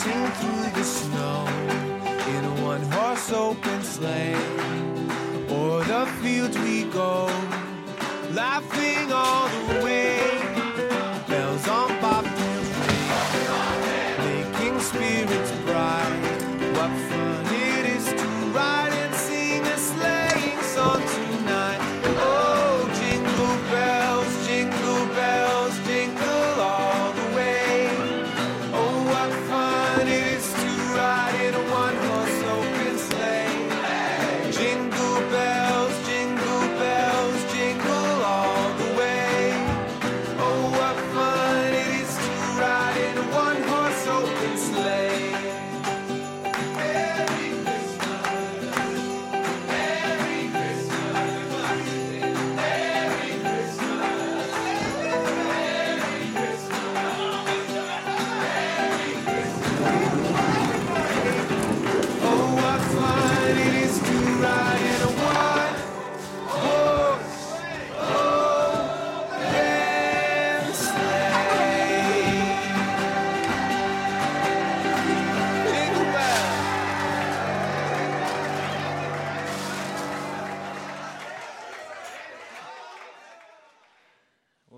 through 0.00 0.70
the 0.70 0.84
snow 0.84 1.46
in 2.28 2.44
a 2.44 2.64
one 2.64 2.82
horse 2.92 3.30
open 3.30 3.82
sleigh. 3.82 4.61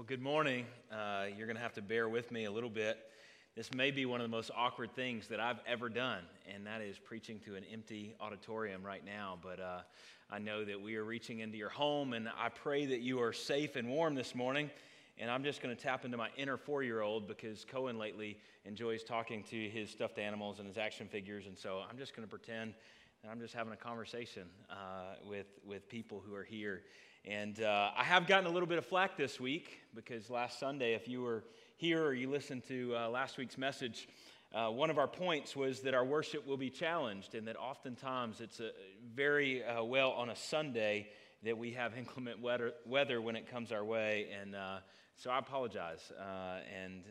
Well, 0.04 0.18
good 0.18 0.22
morning. 0.22 0.66
Uh, 0.92 1.28
you're 1.34 1.46
going 1.46 1.56
to 1.56 1.62
have 1.62 1.72
to 1.72 1.80
bear 1.80 2.10
with 2.10 2.30
me 2.30 2.44
a 2.44 2.50
little 2.50 2.68
bit. 2.68 2.98
This 3.56 3.72
may 3.72 3.90
be 3.90 4.04
one 4.04 4.20
of 4.20 4.26
the 4.26 4.36
most 4.36 4.50
awkward 4.54 4.94
things 4.94 5.28
that 5.28 5.40
I've 5.40 5.60
ever 5.66 5.88
done, 5.88 6.24
and 6.54 6.66
that 6.66 6.82
is 6.82 6.98
preaching 6.98 7.40
to 7.46 7.54
an 7.54 7.64
empty 7.72 8.14
auditorium 8.20 8.84
right 8.84 9.02
now. 9.02 9.38
But 9.42 9.60
uh, 9.60 9.78
I 10.30 10.40
know 10.40 10.62
that 10.62 10.78
we 10.78 10.96
are 10.96 11.04
reaching 11.04 11.38
into 11.38 11.56
your 11.56 11.70
home, 11.70 12.12
and 12.12 12.28
I 12.28 12.50
pray 12.50 12.84
that 12.84 13.00
you 13.00 13.22
are 13.22 13.32
safe 13.32 13.76
and 13.76 13.88
warm 13.88 14.14
this 14.14 14.34
morning. 14.34 14.68
And 15.16 15.30
I'm 15.30 15.42
just 15.42 15.62
going 15.62 15.74
to 15.74 15.82
tap 15.82 16.04
into 16.04 16.18
my 16.18 16.28
inner 16.36 16.58
four 16.58 16.82
year 16.82 17.00
old 17.00 17.26
because 17.26 17.64
Cohen 17.64 17.96
lately 17.96 18.36
enjoys 18.66 19.04
talking 19.04 19.42
to 19.44 19.68
his 19.70 19.88
stuffed 19.88 20.18
animals 20.18 20.58
and 20.58 20.68
his 20.68 20.76
action 20.76 21.08
figures. 21.08 21.46
And 21.46 21.56
so 21.56 21.80
I'm 21.88 21.96
just 21.96 22.14
going 22.14 22.28
to 22.28 22.30
pretend 22.30 22.74
that 23.22 23.30
I'm 23.30 23.40
just 23.40 23.54
having 23.54 23.72
a 23.72 23.76
conversation 23.76 24.48
uh, 24.68 25.14
with, 25.26 25.46
with 25.66 25.88
people 25.88 26.22
who 26.26 26.34
are 26.34 26.44
here. 26.44 26.82
And 27.26 27.62
uh, 27.62 27.90
I 27.96 28.04
have 28.04 28.26
gotten 28.26 28.44
a 28.44 28.50
little 28.50 28.68
bit 28.68 28.76
of 28.76 28.84
flack 28.84 29.16
this 29.16 29.40
week 29.40 29.80
because 29.94 30.28
last 30.28 30.60
Sunday, 30.60 30.92
if 30.92 31.08
you 31.08 31.22
were 31.22 31.42
here 31.76 32.04
or 32.04 32.12
you 32.12 32.28
listened 32.28 32.64
to 32.68 32.94
uh, 32.94 33.08
last 33.08 33.38
week's 33.38 33.56
message, 33.56 34.08
uh, 34.54 34.68
one 34.68 34.90
of 34.90 34.98
our 34.98 35.08
points 35.08 35.56
was 35.56 35.80
that 35.80 35.94
our 35.94 36.04
worship 36.04 36.46
will 36.46 36.58
be 36.58 36.68
challenged, 36.68 37.34
and 37.34 37.48
that 37.48 37.56
oftentimes 37.56 38.42
it's 38.42 38.60
very 39.14 39.64
uh, 39.64 39.82
well 39.82 40.10
on 40.10 40.28
a 40.28 40.36
Sunday 40.36 41.08
that 41.44 41.56
we 41.56 41.72
have 41.72 41.92
inclement 41.98 42.40
weather, 42.40 42.72
weather 42.86 43.20
when 43.20 43.36
it 43.36 43.50
comes 43.50 43.70
our 43.70 43.84
way. 43.84 44.28
And 44.40 44.54
uh, 44.54 44.78
so 45.16 45.30
I 45.30 45.38
apologize. 45.38 46.12
Uh, 46.18 46.58
and 46.82 47.02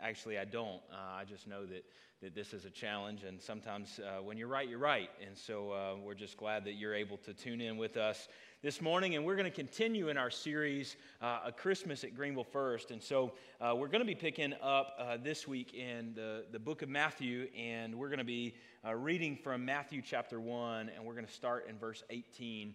actually, 0.00 0.38
I 0.38 0.44
don't. 0.44 0.80
Uh, 0.92 1.20
I 1.20 1.24
just 1.24 1.46
know 1.46 1.64
that, 1.66 1.84
that 2.22 2.34
this 2.34 2.52
is 2.52 2.64
a 2.64 2.70
challenge, 2.70 3.22
and 3.22 3.40
sometimes 3.40 4.00
uh, 4.00 4.22
when 4.22 4.36
you're 4.38 4.48
right, 4.48 4.68
you're 4.68 4.78
right. 4.78 5.10
And 5.24 5.36
so 5.36 5.70
uh, 5.70 5.94
we're 6.02 6.14
just 6.14 6.36
glad 6.36 6.64
that 6.64 6.72
you're 6.72 6.94
able 6.94 7.18
to 7.18 7.32
tune 7.34 7.60
in 7.60 7.76
with 7.76 7.96
us 7.96 8.28
this 8.62 8.80
morning, 8.80 9.14
and 9.14 9.24
we're 9.26 9.36
going 9.36 9.50
to 9.50 9.54
continue 9.54 10.08
in 10.08 10.16
our 10.16 10.30
series, 10.30 10.96
uh, 11.20 11.40
A 11.44 11.52
Christmas 11.52 12.02
at 12.02 12.16
Greenville 12.16 12.44
First. 12.44 12.90
And 12.90 13.02
so 13.02 13.34
we're 13.60 13.88
going 13.88 14.00
to 14.00 14.06
be 14.06 14.14
picking 14.14 14.54
up 14.62 15.22
this 15.22 15.46
week 15.46 15.74
in 15.74 16.14
the, 16.14 16.46
the 16.50 16.58
book 16.58 16.80
of 16.80 16.88
Matthew, 16.88 17.48
and 17.56 17.94
we're 17.94 18.08
going 18.08 18.18
to 18.18 18.24
be 18.24 18.54
reading 18.94 19.36
from 19.36 19.66
Matthew 19.66 20.00
chapter 20.00 20.40
1, 20.40 20.90
and 20.96 21.04
we're 21.04 21.12
going 21.12 21.26
to 21.26 21.32
start 21.32 21.66
in 21.68 21.78
verse 21.78 22.02
18 22.08 22.74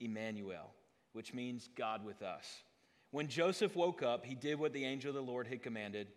Emmanuel, 0.00 0.74
which 1.12 1.34
means 1.34 1.68
God 1.76 2.04
with 2.04 2.22
us. 2.22 2.46
When 3.10 3.28
Joseph 3.28 3.74
woke 3.74 4.02
up, 4.02 4.24
he 4.24 4.34
did 4.34 4.58
what 4.58 4.72
the 4.72 4.84
angel 4.84 5.10
of 5.10 5.14
the 5.14 5.22
Lord 5.22 5.46
had 5.46 5.62
commanded 5.62 6.08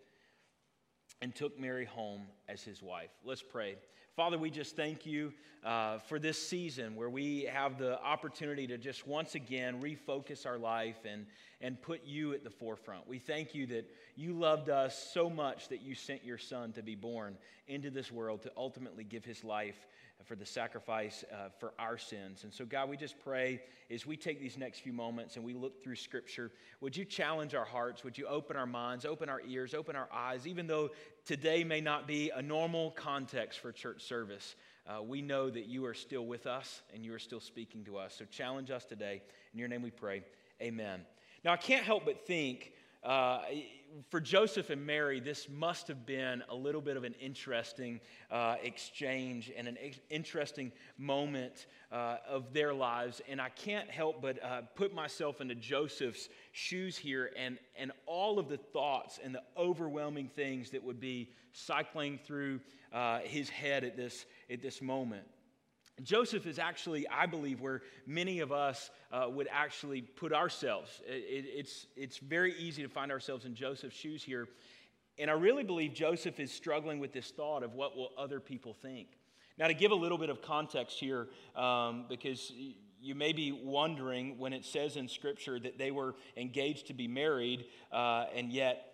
and 1.22 1.34
took 1.34 1.58
Mary 1.58 1.84
home 1.84 2.22
as 2.48 2.62
his 2.62 2.82
wife. 2.82 3.10
Let's 3.24 3.42
pray. 3.42 3.76
Father, 4.14 4.36
we 4.36 4.50
just 4.50 4.76
thank 4.76 5.06
you 5.06 5.32
uh, 5.64 5.98
for 5.98 6.18
this 6.18 6.36
season 6.36 6.96
where 6.96 7.08
we 7.08 7.44
have 7.44 7.78
the 7.78 7.98
opportunity 8.02 8.66
to 8.66 8.76
just 8.76 9.06
once 9.06 9.34
again 9.34 9.80
refocus 9.80 10.44
our 10.44 10.58
life 10.58 10.98
and, 11.10 11.24
and 11.62 11.80
put 11.80 12.04
you 12.04 12.34
at 12.34 12.44
the 12.44 12.50
forefront. 12.50 13.08
We 13.08 13.18
thank 13.18 13.54
you 13.54 13.66
that 13.68 13.88
you 14.14 14.34
loved 14.34 14.68
us 14.68 15.10
so 15.14 15.30
much 15.30 15.68
that 15.68 15.80
you 15.80 15.94
sent 15.94 16.24
your 16.24 16.36
son 16.36 16.72
to 16.72 16.82
be 16.82 16.94
born 16.94 17.38
into 17.68 17.90
this 17.90 18.12
world 18.12 18.42
to 18.42 18.52
ultimately 18.54 19.04
give 19.04 19.24
his 19.24 19.44
life 19.44 19.86
for 20.24 20.36
the 20.36 20.46
sacrifice 20.46 21.24
uh, 21.32 21.48
for 21.58 21.72
our 21.78 21.98
sins. 21.98 22.44
And 22.44 22.52
so, 22.52 22.64
God, 22.64 22.88
we 22.88 22.96
just 22.96 23.18
pray 23.18 23.60
as 23.90 24.06
we 24.06 24.16
take 24.16 24.40
these 24.40 24.56
next 24.56 24.80
few 24.80 24.92
moments 24.92 25.36
and 25.36 25.44
we 25.44 25.54
look 25.54 25.82
through 25.82 25.96
Scripture, 25.96 26.50
would 26.80 26.96
you 26.96 27.04
challenge 27.04 27.54
our 27.54 27.64
hearts? 27.64 28.04
Would 28.04 28.16
you 28.16 28.26
open 28.26 28.56
our 28.56 28.66
minds, 28.66 29.04
open 29.04 29.28
our 29.28 29.40
ears, 29.46 29.74
open 29.74 29.96
our 29.96 30.08
eyes, 30.12 30.46
even 30.46 30.66
though 30.66 30.90
today 31.24 31.64
may 31.64 31.80
not 31.80 32.06
be 32.06 32.30
a 32.30 32.42
normal 32.42 32.92
context 32.92 33.60
for 33.60 33.72
church 33.72 34.02
service? 34.02 34.56
Uh, 34.86 35.02
we 35.02 35.22
know 35.22 35.48
that 35.50 35.66
you 35.66 35.84
are 35.86 35.94
still 35.94 36.26
with 36.26 36.46
us 36.46 36.82
and 36.92 37.04
you 37.04 37.14
are 37.14 37.18
still 37.18 37.40
speaking 37.40 37.84
to 37.84 37.98
us. 37.98 38.14
So, 38.18 38.24
challenge 38.24 38.70
us 38.70 38.84
today. 38.84 39.22
In 39.52 39.58
your 39.58 39.68
name 39.68 39.82
we 39.82 39.90
pray. 39.90 40.22
Amen. 40.60 41.02
Now, 41.44 41.52
I 41.52 41.56
can't 41.56 41.84
help 41.84 42.04
but 42.04 42.26
think 42.26 42.72
uh, 43.04 43.40
for 44.10 44.20
Joseph 44.20 44.70
and 44.70 44.86
Mary, 44.86 45.20
this 45.20 45.48
must 45.48 45.88
have 45.88 46.06
been 46.06 46.42
a 46.48 46.54
little 46.54 46.80
bit 46.80 46.96
of 46.96 47.04
an 47.04 47.14
interesting 47.20 48.00
uh, 48.30 48.56
exchange 48.62 49.50
and 49.56 49.68
an 49.68 49.76
ex- 49.80 50.00
interesting 50.08 50.72
moment 50.98 51.66
uh, 51.90 52.16
of 52.28 52.52
their 52.52 52.72
lives. 52.72 53.20
And 53.28 53.40
I 53.40 53.50
can't 53.50 53.90
help 53.90 54.22
but 54.22 54.42
uh, 54.42 54.62
put 54.74 54.94
myself 54.94 55.40
into 55.40 55.54
Joseph's 55.54 56.28
shoes 56.52 56.96
here 56.96 57.30
and, 57.36 57.58
and 57.76 57.92
all 58.06 58.38
of 58.38 58.48
the 58.48 58.56
thoughts 58.56 59.18
and 59.22 59.34
the 59.34 59.42
overwhelming 59.56 60.28
things 60.28 60.70
that 60.70 60.82
would 60.82 61.00
be 61.00 61.30
cycling 61.52 62.18
through 62.24 62.60
uh, 62.92 63.18
his 63.20 63.50
head 63.50 63.84
at 63.84 63.96
this, 63.96 64.26
at 64.50 64.62
this 64.62 64.80
moment. 64.80 65.24
Joseph 66.02 66.46
is 66.46 66.58
actually, 66.58 67.06
I 67.08 67.26
believe, 67.26 67.60
where 67.60 67.82
many 68.06 68.40
of 68.40 68.50
us 68.50 68.90
uh, 69.12 69.26
would 69.28 69.48
actually 69.52 70.00
put 70.00 70.32
ourselves. 70.32 71.02
It, 71.06 71.44
it's, 71.46 71.86
it's 71.96 72.18
very 72.18 72.54
easy 72.54 72.82
to 72.82 72.88
find 72.88 73.12
ourselves 73.12 73.44
in 73.44 73.54
Joseph's 73.54 73.94
shoes 73.94 74.22
here. 74.22 74.48
And 75.18 75.30
I 75.30 75.34
really 75.34 75.62
believe 75.62 75.92
Joseph 75.92 76.40
is 76.40 76.50
struggling 76.50 76.98
with 76.98 77.12
this 77.12 77.30
thought 77.30 77.62
of 77.62 77.74
what 77.74 77.94
will 77.94 78.10
other 78.16 78.40
people 78.40 78.72
think. 78.72 79.08
Now, 79.58 79.66
to 79.66 79.74
give 79.74 79.90
a 79.90 79.96
little 79.96 80.16
bit 80.16 80.30
of 80.30 80.40
context 80.40 80.98
here, 80.98 81.28
um, 81.54 82.06
because 82.08 82.50
you 83.00 83.14
may 83.14 83.32
be 83.32 83.52
wondering 83.52 84.38
when 84.38 84.54
it 84.54 84.64
says 84.64 84.96
in 84.96 85.08
Scripture 85.08 85.60
that 85.60 85.76
they 85.76 85.90
were 85.90 86.14
engaged 86.36 86.86
to 86.86 86.94
be 86.94 87.06
married, 87.06 87.66
uh, 87.92 88.24
and 88.34 88.50
yet 88.50 88.91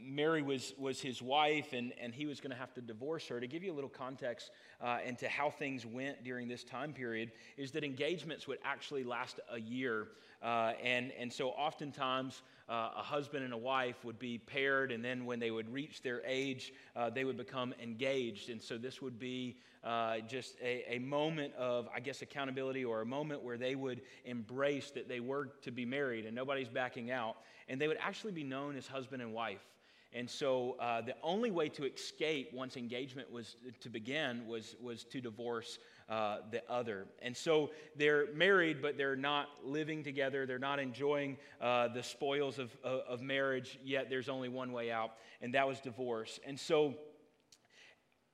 Mary 0.00 0.42
was, 0.42 0.74
was 0.78 1.00
his 1.00 1.20
wife, 1.20 1.72
and, 1.72 1.92
and 2.00 2.14
he 2.14 2.26
was 2.26 2.40
going 2.40 2.50
to 2.50 2.56
have 2.56 2.72
to 2.74 2.80
divorce 2.80 3.26
her. 3.28 3.40
To 3.40 3.46
give 3.46 3.62
you 3.62 3.72
a 3.72 3.74
little 3.74 3.90
context 3.90 4.50
uh, 4.80 4.98
into 5.04 5.28
how 5.28 5.50
things 5.50 5.84
went 5.84 6.24
during 6.24 6.48
this 6.48 6.64
time 6.64 6.92
period, 6.92 7.32
is 7.56 7.72
that 7.72 7.84
engagements 7.84 8.46
would 8.46 8.58
actually 8.64 9.04
last 9.04 9.40
a 9.50 9.60
year. 9.60 10.08
Uh, 10.42 10.72
and, 10.82 11.12
and 11.18 11.32
so 11.32 11.50
oftentimes, 11.50 12.42
uh, 12.68 12.90
a 12.96 13.02
husband 13.02 13.44
and 13.44 13.52
a 13.52 13.58
wife 13.58 14.04
would 14.04 14.18
be 14.18 14.38
paired, 14.38 14.92
and 14.92 15.04
then 15.04 15.24
when 15.24 15.38
they 15.38 15.50
would 15.50 15.72
reach 15.72 16.02
their 16.02 16.22
age, 16.24 16.72
uh, 16.96 17.10
they 17.10 17.24
would 17.24 17.36
become 17.36 17.74
engaged. 17.82 18.48
And 18.50 18.60
so 18.60 18.78
this 18.78 19.02
would 19.02 19.18
be 19.18 19.56
uh, 19.84 20.18
just 20.28 20.56
a, 20.62 20.94
a 20.94 20.98
moment 20.98 21.54
of, 21.54 21.88
I 21.94 22.00
guess, 22.00 22.22
accountability 22.22 22.84
or 22.84 23.00
a 23.00 23.06
moment 23.06 23.42
where 23.42 23.58
they 23.58 23.74
would 23.74 24.00
embrace 24.24 24.90
that 24.92 25.08
they 25.08 25.20
were 25.20 25.50
to 25.62 25.70
be 25.70 25.84
married 25.84 26.24
and 26.24 26.34
nobody's 26.34 26.68
backing 26.68 27.10
out. 27.10 27.36
And 27.68 27.80
they 27.80 27.88
would 27.88 27.98
actually 28.00 28.32
be 28.32 28.44
known 28.44 28.76
as 28.76 28.86
husband 28.86 29.22
and 29.22 29.32
wife. 29.32 29.64
And 30.14 30.28
so 30.28 30.76
uh, 30.78 31.00
the 31.00 31.14
only 31.22 31.50
way 31.50 31.68
to 31.70 31.84
escape 31.84 32.52
once 32.52 32.76
engagement 32.76 33.32
was 33.32 33.56
to 33.80 33.88
begin 33.88 34.46
was, 34.46 34.76
was 34.80 35.04
to 35.04 35.20
divorce 35.20 35.78
uh, 36.08 36.38
the 36.50 36.62
other. 36.70 37.06
And 37.22 37.34
so 37.34 37.70
they're 37.96 38.26
married, 38.34 38.82
but 38.82 38.98
they're 38.98 39.16
not 39.16 39.48
living 39.64 40.04
together. 40.04 40.44
They're 40.44 40.58
not 40.58 40.78
enjoying 40.78 41.38
uh, 41.60 41.88
the 41.88 42.02
spoils 42.02 42.58
of, 42.58 42.76
of, 42.84 43.00
of 43.08 43.22
marriage, 43.22 43.78
yet 43.82 44.10
there's 44.10 44.28
only 44.28 44.50
one 44.50 44.72
way 44.72 44.90
out, 44.90 45.12
and 45.40 45.54
that 45.54 45.66
was 45.66 45.80
divorce. 45.80 46.38
And 46.46 46.60
so 46.60 46.94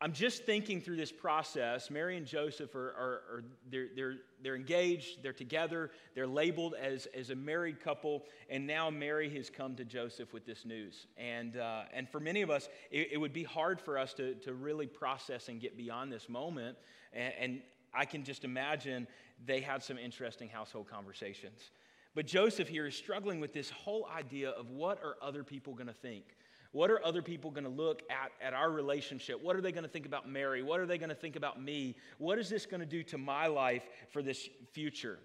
I'm 0.01 0.13
just 0.13 0.45
thinking 0.45 0.81
through 0.81 0.97
this 0.97 1.11
process. 1.11 1.91
Mary 1.91 2.17
and 2.17 2.25
Joseph 2.25 2.77
are, 2.77 2.91
are, 2.91 3.23
are, 3.31 3.45
they're, 3.69 3.89
they're, 3.97 4.15
they're 4.41 4.55
engaged, 4.55 5.25
they're 5.25 5.33
together, 5.33 5.91
they're 6.15 6.27
labeled 6.27 6.75
as, 6.81 7.07
as 7.07 7.31
a 7.31 7.35
married 7.35 7.81
couple, 7.81 8.25
and 8.49 8.65
now 8.65 8.91
Mary 8.91 9.29
has 9.31 9.51
come 9.51 9.75
to 9.75 9.85
Joseph 9.85 10.33
with 10.33 10.47
this 10.47 10.65
news. 10.65 11.09
And, 11.17 11.57
uh, 11.57 11.83
and 11.93 12.09
for 12.09 12.21
many 12.21 12.43
of 12.43 12.51
us, 12.51 12.69
it, 12.93 13.09
it, 13.13 13.17
would 13.19 13.33
be 13.33 13.43
hard 13.43 13.81
for 13.81 13.99
us 13.99 14.15
to, 14.15 14.35
to 14.37 14.55
really 14.55 14.87
process 14.87 15.49
and 15.49 15.61
get 15.61 15.77
beyond 15.77 16.13
this 16.13 16.29
moment. 16.29 16.79
And, 17.13 17.35
and 17.41 17.63
I 17.93 18.05
can 18.05 18.23
just 18.23 18.45
imagine 18.45 19.09
they 19.47 19.61
had 19.61 19.83
some 19.83 19.99
interesting 19.99 20.49
household 20.49 20.89
conversations. 20.89 21.73
But 22.15 22.27
Joseph 22.27 22.69
here 22.69 22.87
is 22.87 22.95
struggling 22.95 23.41
with 23.41 23.53
this 23.53 23.71
whole 23.71 24.07
idea 24.17 24.51
of 24.51 24.71
what 24.71 25.03
are 25.03 25.17
other 25.21 25.43
people 25.43 25.75
going 25.75 25.89
to 25.89 25.93
think? 25.93 26.25
What 26.73 26.91
are 26.91 27.05
other 27.05 27.23
people 27.23 27.51
going 27.51 27.65
to 27.65 27.71
look 27.71 28.03
at 28.11 28.31
at 28.47 28.53
our 28.53 28.71
relationship? 28.71 29.43
What 29.43 29.57
are 29.57 29.61
they 29.61 29.73
going 29.73 29.85
to 29.85 29.89
think 29.89 30.07
about 30.07 30.29
Mary? 30.29 30.63
What 30.63 30.81
are 30.81 30.87
they 30.87 30.99
going 30.99 31.09
to 31.09 31.15
think 31.15 31.37
about 31.37 31.61
me? 31.61 31.97
What 32.19 32.39
is 32.39 32.51
this 32.51 32.67
going 32.67 32.81
to 32.81 32.87
do 32.87 33.03
to 33.05 33.19
my 33.19 33.47
life 33.47 33.85
for 34.11 34.23
this 34.23 34.49
future? 34.73 35.19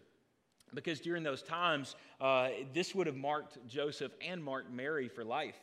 Because 0.74 1.00
during 1.02 1.22
those 1.22 1.44
times, 1.44 1.96
uh, 2.20 2.50
this 2.74 2.96
would 2.96 3.08
have 3.08 3.16
marked 3.16 3.66
Joseph 3.68 4.14
and 4.26 4.44
marked 4.44 4.72
Mary 4.72 5.08
for 5.08 5.24
life. 5.24 5.56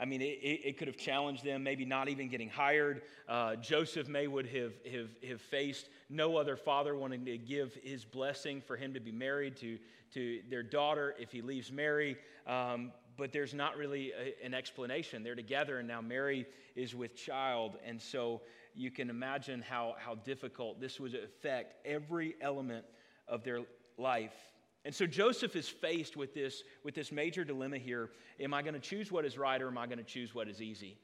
I 0.00 0.04
mean, 0.04 0.22
it, 0.22 0.38
it, 0.42 0.78
could 0.78 0.86
have 0.86 0.96
challenged 0.96 1.44
them, 1.44 1.64
maybe 1.64 1.84
not 1.84 2.08
even 2.08 2.28
getting 2.28 2.48
hired. 2.48 3.02
Uh, 3.28 3.56
Joseph 3.56 4.06
may 4.06 4.28
would 4.28 4.46
have, 4.46 4.72
have, 4.92 5.08
have 5.28 5.40
faced 5.40 5.88
no 6.08 6.36
other 6.36 6.56
father 6.56 6.94
wanting 6.94 7.24
to 7.24 7.36
give 7.36 7.76
his 7.82 8.04
blessing 8.04 8.60
for 8.60 8.76
him 8.76 8.94
to 8.94 9.00
be 9.00 9.10
married 9.10 9.56
to, 9.56 9.76
to 10.14 10.40
their 10.48 10.62
daughter 10.62 11.16
if 11.18 11.32
he 11.32 11.42
leaves 11.42 11.72
Mary. 11.72 12.16
Um, 12.46 12.92
but 13.18 13.32
there's 13.32 13.52
not 13.52 13.76
really 13.76 14.12
a, 14.12 14.46
an 14.46 14.54
explanation. 14.54 15.22
They're 15.22 15.34
together, 15.34 15.78
and 15.78 15.88
now 15.88 16.00
Mary 16.00 16.46
is 16.76 16.94
with 16.94 17.16
child. 17.16 17.76
And 17.84 18.00
so 18.00 18.40
you 18.74 18.90
can 18.90 19.10
imagine 19.10 19.60
how, 19.60 19.96
how 19.98 20.14
difficult 20.14 20.80
this 20.80 21.00
would 21.00 21.14
affect 21.14 21.74
every 21.84 22.36
element 22.40 22.86
of 23.26 23.42
their 23.42 23.60
life. 23.98 24.36
And 24.84 24.94
so 24.94 25.06
Joseph 25.06 25.56
is 25.56 25.68
faced 25.68 26.16
with 26.16 26.32
this, 26.32 26.62
with 26.84 26.94
this 26.94 27.10
major 27.10 27.44
dilemma 27.44 27.78
here. 27.78 28.10
Am 28.40 28.54
I 28.54 28.62
going 28.62 28.74
to 28.74 28.80
choose 28.80 29.10
what 29.10 29.24
is 29.24 29.36
right 29.36 29.60
or 29.60 29.66
am 29.66 29.76
I 29.76 29.86
going 29.86 29.98
to 29.98 30.04
choose 30.04 30.34
what 30.34 30.48
is 30.48 30.62
easy? 30.62 30.96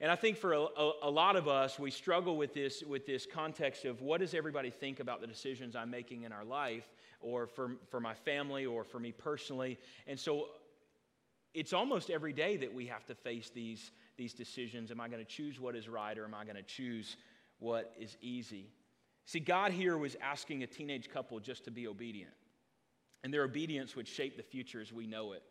And 0.00 0.12
I 0.12 0.16
think 0.16 0.36
for 0.36 0.52
a, 0.52 0.60
a, 0.60 0.92
a, 1.02 1.10
lot 1.10 1.34
of 1.34 1.48
us, 1.48 1.76
we 1.76 1.90
struggle 1.90 2.36
with 2.36 2.54
this, 2.54 2.84
with 2.84 3.04
this 3.04 3.26
context 3.26 3.84
of 3.84 4.00
what 4.00 4.20
does 4.20 4.32
everybody 4.32 4.70
think 4.70 5.00
about 5.00 5.20
the 5.20 5.26
decisions 5.26 5.74
I'm 5.74 5.90
making 5.90 6.22
in 6.22 6.30
our 6.30 6.44
life, 6.44 6.88
or 7.20 7.48
for, 7.48 7.72
for 7.90 7.98
my 7.98 8.14
family, 8.14 8.64
or 8.64 8.84
for 8.84 9.00
me 9.00 9.10
personally. 9.10 9.76
And 10.06 10.16
so 10.16 10.46
it's 11.54 11.72
almost 11.72 12.10
every 12.10 12.32
day 12.32 12.56
that 12.58 12.72
we 12.72 12.86
have 12.86 13.04
to 13.06 13.14
face 13.14 13.50
these, 13.54 13.90
these 14.16 14.34
decisions. 14.34 14.90
Am 14.90 15.00
I 15.00 15.08
going 15.08 15.24
to 15.24 15.30
choose 15.30 15.58
what 15.58 15.74
is 15.74 15.88
right 15.88 16.16
or 16.16 16.24
am 16.24 16.34
I 16.34 16.44
going 16.44 16.56
to 16.56 16.62
choose 16.62 17.16
what 17.58 17.92
is 17.98 18.16
easy? 18.20 18.70
See, 19.26 19.40
God 19.40 19.72
here 19.72 19.98
was 19.98 20.16
asking 20.22 20.62
a 20.62 20.66
teenage 20.66 21.10
couple 21.10 21.38
just 21.40 21.64
to 21.64 21.70
be 21.70 21.86
obedient. 21.86 22.32
And 23.24 23.34
their 23.34 23.42
obedience 23.42 23.96
would 23.96 24.08
shape 24.08 24.36
the 24.36 24.42
future 24.42 24.80
as 24.80 24.92
we 24.92 25.06
know 25.06 25.32
it. 25.32 25.42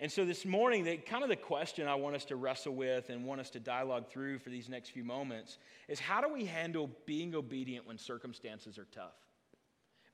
And 0.00 0.10
so 0.10 0.24
this 0.24 0.44
morning, 0.44 0.82
the, 0.82 0.96
kind 0.96 1.22
of 1.22 1.28
the 1.28 1.36
question 1.36 1.86
I 1.86 1.94
want 1.94 2.16
us 2.16 2.24
to 2.26 2.36
wrestle 2.36 2.74
with 2.74 3.08
and 3.08 3.24
want 3.24 3.40
us 3.40 3.50
to 3.50 3.60
dialogue 3.60 4.08
through 4.08 4.38
for 4.38 4.50
these 4.50 4.68
next 4.68 4.90
few 4.90 5.04
moments 5.04 5.58
is 5.88 6.00
how 6.00 6.20
do 6.20 6.32
we 6.32 6.44
handle 6.44 6.90
being 7.06 7.34
obedient 7.34 7.86
when 7.86 7.98
circumstances 7.98 8.78
are 8.78 8.86
tough? 8.92 9.14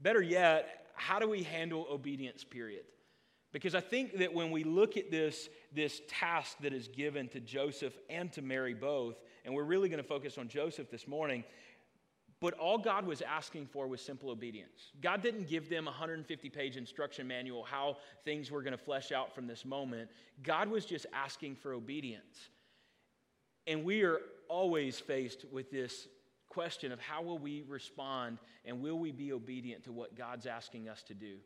Better 0.01 0.21
yet, 0.21 0.87
how 0.95 1.19
do 1.19 1.29
we 1.29 1.43
handle 1.43 1.87
obedience, 1.91 2.45
period? 2.45 2.85
Because 3.53 3.75
I 3.75 3.81
think 3.81 4.19
that 4.19 4.35
when 4.35 4.51
we 4.51 4.63
look 4.63 4.97
at 4.97 5.11
this, 5.11 5.49
this 5.73 6.03
task 6.07 6.59
that 6.61 6.73
is 6.73 6.89
given 6.89 7.29
to 7.29 7.41
Joseph 7.41 7.97
and 8.11 8.31
to 8.33 8.43
Mary 8.43 8.75
both, 8.75 9.17
and 9.45 9.55
we're 9.55 9.65
really 9.65 9.89
going 9.89 10.03
to 10.03 10.09
focus 10.09 10.37
on 10.37 10.49
Joseph 10.49 10.91
this 10.91 11.09
morning, 11.09 11.45
but 12.41 12.55
all 12.55 12.79
God 12.79 13.07
was 13.07 13.23
asking 13.23 13.67
for 13.67 13.89
was 13.89 14.01
simple 14.01 14.31
obedience. 14.31 14.93
God 15.03 15.23
didn't 15.23 15.49
give 15.49 15.69
them 15.69 15.89
a 15.89 15.91
150 15.91 16.51
page 16.51 16.77
instruction 16.77 17.27
manual 17.27 17.65
how 17.65 17.97
things 18.25 18.51
were 18.51 18.63
going 18.63 18.77
to 18.77 18.83
flesh 18.83 19.13
out 19.13 19.35
from 19.35 19.47
this 19.47 19.65
moment. 19.65 20.11
God 20.43 20.69
was 20.69 20.85
just 20.85 21.07
asking 21.13 21.57
for 21.57 21.73
obedience. 21.73 22.51
And 23.67 23.85
we 23.85 24.03
are 24.03 24.21
always 24.49 25.01
faced 25.01 25.47
with 25.51 25.71
this 25.71 26.07
question 26.49 26.93
of 26.93 27.01
how 27.01 27.23
will 27.23 27.39
we 27.39 27.65
respond 27.67 28.39
and 28.65 28.81
will 28.81 28.99
we 28.99 29.11
be 29.11 29.33
obedient 29.33 29.85
to 29.85 29.93
what 29.93 30.17
God's 30.17 30.47
asking 30.47 30.89
us 30.89 31.03
to 31.05 31.15
do? 31.15 31.37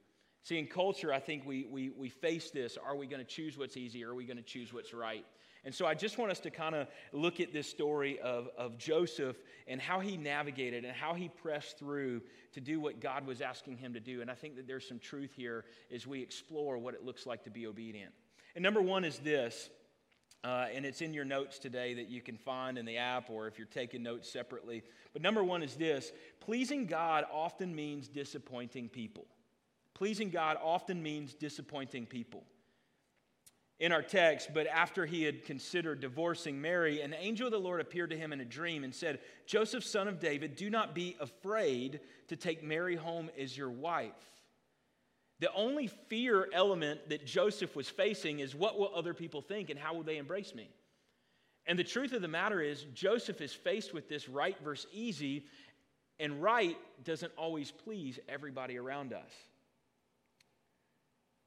See, 0.43 0.59
in 0.59 0.67
culture, 0.67 1.13
I 1.13 1.21
think 1.21 1.47
we, 1.47 1.67
we, 1.71 1.91
we 1.91 2.09
face 2.09 2.51
this. 2.51 2.77
Are 2.77 2.97
we 2.97 3.07
going 3.07 3.25
to 3.25 3.29
choose 3.29 3.57
what's 3.57 3.77
easy 3.77 4.05
or 4.05 4.11
are 4.11 4.15
we 4.15 4.25
going 4.25 4.39
to 4.39 4.43
choose 4.43 4.73
what's 4.73 4.93
right? 4.93 5.25
And 5.65 5.73
so 5.73 5.87
I 5.87 5.95
just 5.95 6.19
want 6.19 6.33
us 6.33 6.41
to 6.41 6.51
kind 6.51 6.75
of 6.75 6.89
look 7.13 7.39
at 7.39 7.53
this 7.53 7.69
story 7.69 8.19
of, 8.19 8.49
of 8.59 8.77
Joseph 8.79 9.37
and 9.69 9.81
how 9.81 10.01
he 10.01 10.17
navigated 10.17 10.85
and 10.85 10.93
how 10.93 11.15
he 11.15 11.29
pressed 11.29 11.79
through 11.79 12.23
to 12.55 12.61
do 12.61 12.81
what 12.81 13.01
God 13.01 13.25
was 13.25 13.41
asking 13.41 13.77
him 13.77 13.95
to 13.95 14.01
do. 14.01 14.21
And 14.21 14.31
I 14.31 14.35
think 14.35 14.57
that 14.57 14.67
there's 14.67 14.87
some 14.87 14.99
truth 14.99 15.31
here 15.37 15.65
as 15.95 16.05
we 16.05 16.21
explore 16.21 16.79
what 16.79 16.95
it 16.95 17.05
looks 17.05 17.27
like 17.27 17.45
to 17.45 17.51
be 17.51 17.69
obedient. 17.69 18.13
And 18.57 18.63
number 18.65 18.83
one 18.83 19.05
is 19.05 19.19
this, 19.19 19.71
uh, 20.43 20.67
and 20.75 20.85
it's 20.85 21.01
in 21.01 21.15
your 21.15 21.25
notes 21.25 21.61
today 21.61 21.95
that 21.95 22.09
you 22.09 22.21
can 22.21 22.37
find 22.37 22.77
in 22.77 22.85
the 22.85 22.97
app 22.97 23.31
or 23.31 23.47
if 23.47 23.57
you're 23.57 23.69
taking 23.69 24.03
notes 24.03 24.29
separately. 24.29 24.83
But 25.13 25.23
number 25.23 25.45
one 25.45 25.63
is 25.63 25.77
this 25.77 26.11
pleasing 26.41 26.87
God 26.87 27.25
often 27.33 27.73
means 27.73 28.09
disappointing 28.09 28.89
people. 28.89 29.27
Pleasing 30.03 30.31
God 30.31 30.59
often 30.61 31.01
means 31.01 31.33
disappointing 31.33 32.07
people. 32.07 32.43
In 33.79 33.93
our 33.93 34.03
text, 34.03 34.51
but 34.53 34.67
after 34.67 35.07
he 35.07 35.23
had 35.23 35.45
considered 35.45 36.01
divorcing 36.01 36.61
Mary, 36.61 37.03
an 37.03 37.15
angel 37.17 37.47
of 37.47 37.53
the 37.53 37.61
Lord 37.61 37.81
appeared 37.81 38.11
to 38.11 38.19
him 38.19 38.33
in 38.33 38.41
a 38.41 38.45
dream 38.45 38.83
and 38.83 38.93
said, 38.93 39.21
Joseph, 39.47 39.85
son 39.85 40.09
of 40.09 40.19
David, 40.19 40.57
do 40.57 40.71
not 40.71 40.93
be 40.93 41.15
afraid 41.21 42.01
to 42.27 42.35
take 42.35 42.65
Mary 42.65 42.97
home 42.97 43.31
as 43.39 43.57
your 43.57 43.71
wife. 43.71 44.11
The 45.39 45.53
only 45.53 45.87
fear 45.87 46.49
element 46.53 47.09
that 47.11 47.25
Joseph 47.25 47.77
was 47.77 47.89
facing 47.89 48.41
is 48.41 48.57
what 48.57 48.81
will 48.81 48.91
other 48.97 49.15
people 49.15 49.41
think 49.41 49.71
and 49.71 49.79
how 49.79 49.95
will 49.95 50.03
they 50.03 50.17
embrace 50.17 50.53
me? 50.53 50.69
And 51.65 51.79
the 51.79 51.85
truth 51.85 52.13
of 52.13 52.23
the 52.23 52.27
matter 52.27 52.61
is, 52.61 52.87
Joseph 52.93 53.41
is 53.41 53.53
faced 53.53 53.95
with 53.95 54.09
this 54.09 54.29
right 54.29 54.57
versus 54.65 54.91
easy, 54.93 55.45
and 56.19 56.43
right 56.43 56.77
doesn't 57.05 57.33
always 57.39 57.71
please 57.71 58.19
everybody 58.29 58.77
around 58.77 59.13
us. 59.13 59.31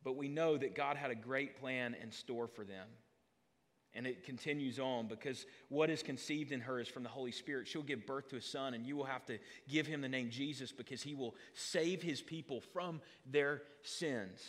But 0.05 0.15
we 0.15 0.29
know 0.29 0.55
that 0.55 0.75
God 0.75 0.95
had 0.95 1.09
a 1.11 1.15
great 1.15 1.59
plan 1.59 1.95
in 2.01 2.11
store 2.11 2.47
for 2.47 2.63
them. 2.63 2.87
And 3.95 4.05
it 4.05 4.23
continues 4.23 4.77
on 4.77 5.07
because 5.07 5.45
what 5.69 5.89
is 5.89 6.03
conceived 6.03 6.51
in 6.51 6.59
her 6.61 6.79
is 6.79 6.87
from 6.87 7.01
the 7.01 7.09
Holy 7.09 7.31
Spirit. 7.31 7.67
She'll 7.67 7.81
give 7.81 8.05
birth 8.05 8.27
to 8.29 8.35
a 8.35 8.41
son, 8.41 8.73
and 8.73 8.85
you 8.85 8.95
will 8.95 9.05
have 9.05 9.25
to 9.25 9.39
give 9.67 9.87
him 9.87 10.01
the 10.01 10.09
name 10.09 10.29
Jesus 10.29 10.71
because 10.71 11.01
he 11.01 11.15
will 11.15 11.33
save 11.53 12.03
his 12.03 12.21
people 12.21 12.61
from 12.71 13.01
their 13.25 13.63
sins. 13.81 14.41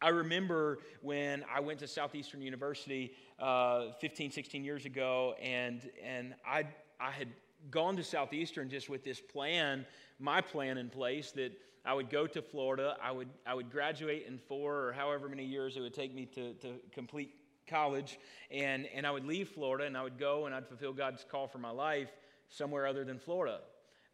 I 0.00 0.08
remember 0.08 0.78
when 1.02 1.44
I 1.54 1.60
went 1.60 1.78
to 1.80 1.86
Southeastern 1.86 2.42
University 2.42 3.12
uh, 3.38 3.92
15, 4.00 4.32
16 4.32 4.64
years 4.64 4.86
ago, 4.86 5.34
and, 5.40 5.88
and 6.02 6.34
I, 6.44 6.64
I 6.98 7.12
had 7.12 7.28
gone 7.70 7.96
to 7.96 8.04
Southeastern 8.04 8.68
just 8.68 8.88
with 8.88 9.04
this 9.04 9.20
plan, 9.20 9.86
my 10.18 10.40
plan 10.40 10.78
in 10.78 10.88
place 10.88 11.32
that 11.32 11.52
I 11.84 11.94
would 11.94 12.10
go 12.10 12.26
to 12.26 12.42
Florida. 12.42 12.96
I 13.02 13.10
would, 13.10 13.28
I 13.46 13.54
would 13.54 13.70
graduate 13.70 14.26
in 14.26 14.38
four 14.38 14.88
or 14.88 14.92
however 14.92 15.28
many 15.28 15.44
years 15.44 15.76
it 15.76 15.80
would 15.80 15.94
take 15.94 16.14
me 16.14 16.26
to, 16.26 16.54
to 16.54 16.74
complete 16.92 17.34
college. 17.66 18.18
And, 18.50 18.86
and 18.94 19.06
I 19.06 19.10
would 19.10 19.24
leave 19.24 19.48
Florida 19.48 19.84
and 19.84 19.96
I 19.96 20.02
would 20.02 20.18
go 20.18 20.46
and 20.46 20.54
I'd 20.54 20.68
fulfill 20.68 20.92
God's 20.92 21.24
call 21.28 21.48
for 21.48 21.58
my 21.58 21.70
life 21.70 22.10
somewhere 22.48 22.86
other 22.86 23.04
than 23.04 23.18
Florida. 23.18 23.60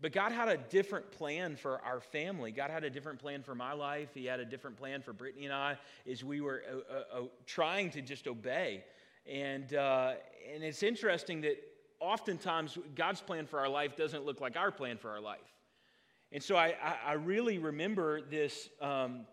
But 0.00 0.12
God 0.12 0.31
had 0.31 0.49
a 0.49 0.57
different 0.57 1.11
plan 1.11 1.57
for 1.57 1.83
our 1.85 2.00
family. 2.00 2.52
God 2.52 2.71
had 2.71 2.85
a 2.85 2.90
different 2.90 3.19
plan 3.19 3.43
for 3.43 3.57
my 3.57 3.73
life. 3.73 4.11
He 4.14 4.26
had 4.26 4.38
a 4.38 4.45
different 4.45 4.76
plan 4.76 5.02
for 5.02 5.12
Brittany 5.12 5.47
and 5.47 5.55
I 5.55 5.76
as 6.09 6.23
we 6.23 6.40
were 6.40 6.62
uh, 6.71 6.76
uh, 6.76 7.23
uh, 7.23 7.26
trying 7.47 7.90
to 7.90 8.00
just 8.00 8.28
obey. 8.28 8.85
And, 9.26 9.75
uh, 9.75 10.14
and 10.55 10.62
it's 10.62 10.83
interesting 10.83 11.40
that 11.43 11.67
oftentimes 12.00 12.78
God's 12.95 13.21
plan 13.21 13.47
for 13.47 13.59
our 13.59 13.69
life 13.69 13.97
doesn't 13.97 14.25
look 14.25 14.40
like 14.40 14.57
our 14.57 14.71
plan 14.71 14.97
for 14.99 15.11
our 15.11 15.21
life. 15.21 15.40
And 16.33 16.43
so 16.43 16.57
I, 16.57 16.75
I, 17.07 17.14
really 17.14 17.59
remember 17.59 18.21
this, 18.21 18.69
um, 18.83 19.26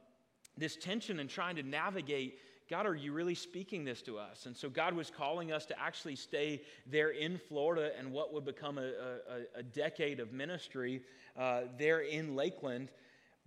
this 0.57 0.77
tension 0.77 1.19
and 1.19 1.29
trying 1.29 1.57
to 1.57 1.63
navigate 1.63 2.39
God, 2.67 2.87
are 2.87 2.95
you 2.95 3.13
really 3.13 3.35
speaking 3.35 3.85
this 3.85 4.01
to 4.03 4.17
us? 4.17 4.47
And 4.47 4.57
so 4.57 4.69
God 4.69 4.95
was 4.95 5.11
calling 5.11 5.51
us 5.51 5.67
to 5.67 5.79
actually 5.79 6.15
stay 6.15 6.63
there 6.87 7.11
in 7.11 7.37
Florida 7.37 7.91
and 7.97 8.11
what 8.11 8.33
would 8.33 8.43
become 8.43 8.79
a, 8.79 8.87
a, 8.87 9.59
a 9.59 9.63
decade 9.63 10.19
of 10.19 10.33
ministry 10.33 11.03
uh, 11.37 11.61
there 11.77 11.99
in 11.99 12.35
Lakeland. 12.35 12.89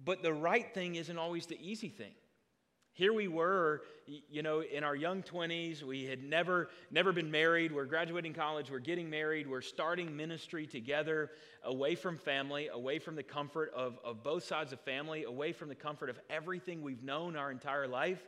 But 0.05 0.23
the 0.23 0.33
right 0.33 0.73
thing 0.73 0.95
isn't 0.95 1.19
always 1.19 1.47
the 1.47 1.59
easy 1.61 1.89
thing. 1.89 2.13
Here 2.99 3.13
we 3.13 3.29
were, 3.29 3.83
you 4.29 4.43
know, 4.43 4.61
in 4.61 4.83
our 4.83 4.97
young 4.97 5.23
20s. 5.23 5.85
We 5.85 6.03
had 6.07 6.21
never, 6.25 6.69
never 6.91 7.13
been 7.13 7.31
married. 7.31 7.71
We're 7.71 7.85
graduating 7.85 8.35
college. 8.35 8.73
We're 8.73 8.81
getting 8.81 9.09
married. 9.09 9.49
We're 9.49 9.61
starting 9.61 10.17
ministry 10.17 10.67
together, 10.67 11.31
away 11.63 11.95
from 11.95 12.19
family, 12.19 12.67
away 12.67 12.99
from 12.99 13.15
the 13.15 13.23
comfort 13.23 13.71
of, 13.73 14.01
of 14.05 14.25
both 14.25 14.43
sides 14.43 14.73
of 14.73 14.81
family, 14.81 15.23
away 15.23 15.53
from 15.53 15.69
the 15.69 15.77
comfort 15.77 16.11
of 16.11 16.19
everything 16.29 16.83
we've 16.83 17.05
known 17.05 17.37
our 17.37 17.53
entire 17.53 17.87
life. 17.87 18.21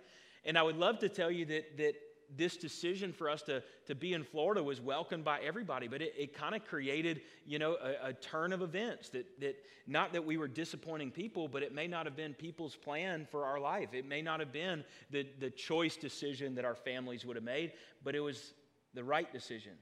And 0.45 0.57
I 0.57 0.63
would 0.63 0.77
love 0.77 1.01
to 1.01 1.09
tell 1.09 1.33
you 1.33 1.47
that, 1.47 1.77
that 1.79 1.95
this 2.37 2.57
decision 2.57 3.13
for 3.13 3.29
us 3.29 3.43
to, 3.43 3.63
to 3.87 3.95
be 3.95 4.13
in 4.15 4.25
Florida 4.25 4.63
was 4.63 4.81
welcomed 4.81 5.25
by 5.25 5.41
everybody, 5.41 5.89
but 5.89 6.03
it, 6.03 6.15
it 6.17 6.35
kind 6.35 6.55
of 6.55 6.65
created, 6.65 7.23
you 7.47 7.59
know, 7.59 7.77
a, 7.83 8.09
a, 8.09 8.13
turn 8.13 8.53
of 8.53 8.63
events 8.63 9.09
that, 9.11 9.27
that 9.41 9.57
not 9.87 10.13
that 10.13 10.25
we 10.25 10.37
were 10.37 10.49
disappointing 10.49 11.11
people, 11.11 11.49
but 11.49 11.63
it 11.63 11.75
may 11.75 11.87
not 11.87 12.07
have 12.07 12.17
been 12.17 12.35
people's 12.35 12.77
plan 12.77 13.27
for 13.31 13.45
our 13.45 13.59
life. 13.59 13.93
It 13.93 14.07
may 14.07 14.23
not 14.23 14.41
have 14.41 14.53
been 14.53 14.85
the, 15.11 15.27
the 15.39 15.51
choice 15.51 15.97
decision 15.97 16.55
that 16.55 16.65
our 16.65 16.75
families 16.77 17.25
would 17.25 17.37
have 17.37 17.45
made, 17.45 17.73
but 18.05 18.15
it 18.15 18.21
was 18.21 18.55
the 18.95 19.05
right 19.05 19.31
decision. 19.33 19.73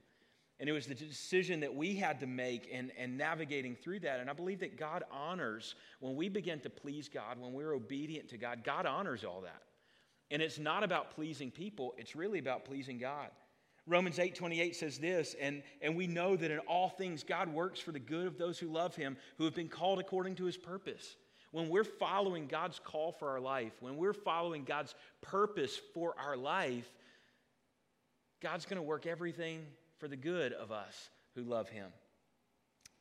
And 0.59 0.67
it 0.67 0.73
was 0.73 0.87
the 0.87 0.95
decision 0.95 1.61
that 1.61 1.73
we 1.73 1.95
had 1.95 2.19
to 2.19 2.27
make 2.27 2.69
and, 2.73 2.91
and 2.97 3.17
navigating 3.17 3.75
through 3.75 4.01
that. 4.01 4.19
And 4.19 4.29
I 4.29 4.33
believe 4.33 4.59
that 4.59 4.77
God 4.77 5.03
honors 5.09 5.75
when 6.01 6.15
we 6.15 6.27
begin 6.27 6.59
to 6.61 6.69
please 6.69 7.07
God, 7.07 7.39
when 7.39 7.53
we're 7.53 7.73
obedient 7.73 8.29
to 8.29 8.37
God, 8.37 8.63
God 8.65 8.85
honors 8.85 9.23
all 9.23 9.41
that. 9.41 9.61
And 10.31 10.41
it's 10.41 10.59
not 10.59 10.83
about 10.83 11.15
pleasing 11.15 11.51
people, 11.51 11.95
it's 11.97 12.15
really 12.15 12.39
about 12.39 12.65
pleasing 12.65 12.97
God. 12.97 13.29
Romans 13.87 14.19
8 14.19 14.35
28 14.35 14.75
says 14.75 14.99
this, 14.99 15.35
and, 15.41 15.63
and 15.81 15.95
we 15.95 16.05
know 16.05 16.35
that 16.35 16.51
in 16.51 16.59
all 16.59 16.89
things 16.89 17.23
God 17.23 17.49
works 17.49 17.79
for 17.79 17.91
the 17.91 17.99
good 17.99 18.27
of 18.27 18.37
those 18.37 18.59
who 18.59 18.67
love 18.67 18.95
him, 18.95 19.17
who 19.37 19.45
have 19.45 19.55
been 19.55 19.67
called 19.67 19.99
according 19.99 20.35
to 20.35 20.45
his 20.45 20.57
purpose. 20.57 21.15
When 21.51 21.69
we're 21.69 21.83
following 21.83 22.45
God's 22.45 22.79
call 22.79 23.11
for 23.11 23.29
our 23.29 23.39
life, 23.39 23.73
when 23.79 23.97
we're 23.97 24.13
following 24.13 24.63
God's 24.63 24.93
purpose 25.21 25.79
for 25.95 26.13
our 26.19 26.37
life, 26.37 26.87
God's 28.39 28.65
going 28.65 28.77
to 28.77 28.83
work 28.83 29.07
everything 29.07 29.65
for 29.97 30.07
the 30.07 30.15
good 30.15 30.53
of 30.53 30.71
us 30.71 31.09
who 31.35 31.41
love 31.41 31.67
him. 31.69 31.87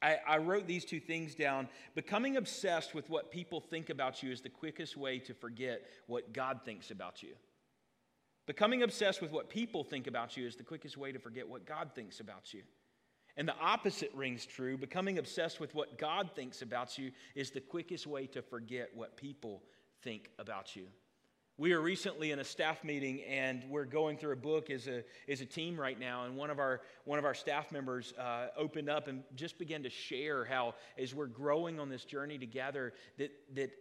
I, 0.01 0.19
I, 0.27 0.39
wrote 0.39 0.67
these 0.67 0.85
two 0.85 1.01
things 1.01 1.35
down. 1.35 1.69
Becoming 1.95 2.37
obsessed 2.37 2.95
with 2.95 3.11
what 3.11 3.33
people 3.33 3.61
think 3.61 3.91
about 3.91 4.23
you 4.23 4.31
is 4.31 4.41
the 4.41 4.49
quickest 4.49 4.97
way 4.97 5.19
to 5.21 5.35
forget 5.35 5.83
what 6.07 6.33
God 6.33 6.61
thinks 6.65 6.91
about 6.91 7.23
you. 7.23 7.35
Becoming 8.47 8.83
obsessed 8.83 9.21
with 9.21 9.33
what 9.33 9.51
people 9.51 9.83
think 9.85 10.07
about 10.07 10.37
you 10.37 10.47
is 10.47 10.57
the 10.57 10.63
quickest 10.63 10.97
way 10.97 11.13
to 11.13 11.19
forget 11.19 11.49
what 11.49 11.67
God 11.67 11.91
thinks 11.95 12.21
about 12.21 12.55
you. 12.55 12.63
And 13.37 13.47
the 13.47 13.57
opposite 13.61 14.11
rings 14.15 14.47
true. 14.47 14.79
Becoming 14.79 15.19
obsessed 15.19 15.61
with 15.61 15.75
what 15.75 15.99
God 15.99 16.31
thinks 16.35 16.63
about 16.63 16.97
you 16.97 17.13
is 17.35 17.51
the 17.51 17.61
quickest 17.61 18.07
way 18.07 18.27
to 18.29 18.41
forget 18.41 18.91
what 18.95 19.17
people 19.17 19.63
think 20.03 20.31
about 20.39 20.75
you. 20.75 20.87
We 21.61 21.75
were 21.75 21.81
recently 21.81 22.31
in 22.31 22.39
a 22.39 22.45
staff 22.45 22.85
meeting 22.85 23.21
and 23.23 23.65
we're 23.69 23.85
going 23.85 24.17
through 24.17 24.33
a 24.33 24.37
book 24.37 24.71
as 24.71 24.87
a, 24.87 25.03
as 25.29 25.41
a 25.41 25.45
team 25.45 25.79
right 25.79 25.99
now. 25.99 26.25
And 26.25 26.37
one 26.37 26.51
of 26.51 26.61
our, 26.61 26.83
one 27.05 27.19
of 27.19 27.25
our 27.25 27.35
staff 27.35 27.73
members 27.73 28.15
uh, 28.17 28.47
opened 28.57 28.89
up 28.89 29.09
and 29.09 29.25
just 29.35 29.59
began 29.59 29.83
to 29.83 29.91
share 29.91 30.45
how, 30.45 30.77
as 30.97 31.17
we're 31.17 31.27
growing 31.27 31.81
on 31.81 31.89
this 31.89 32.05
journey 32.05 32.39
together, 32.39 32.93
that, 33.17 33.33
that 33.57 33.73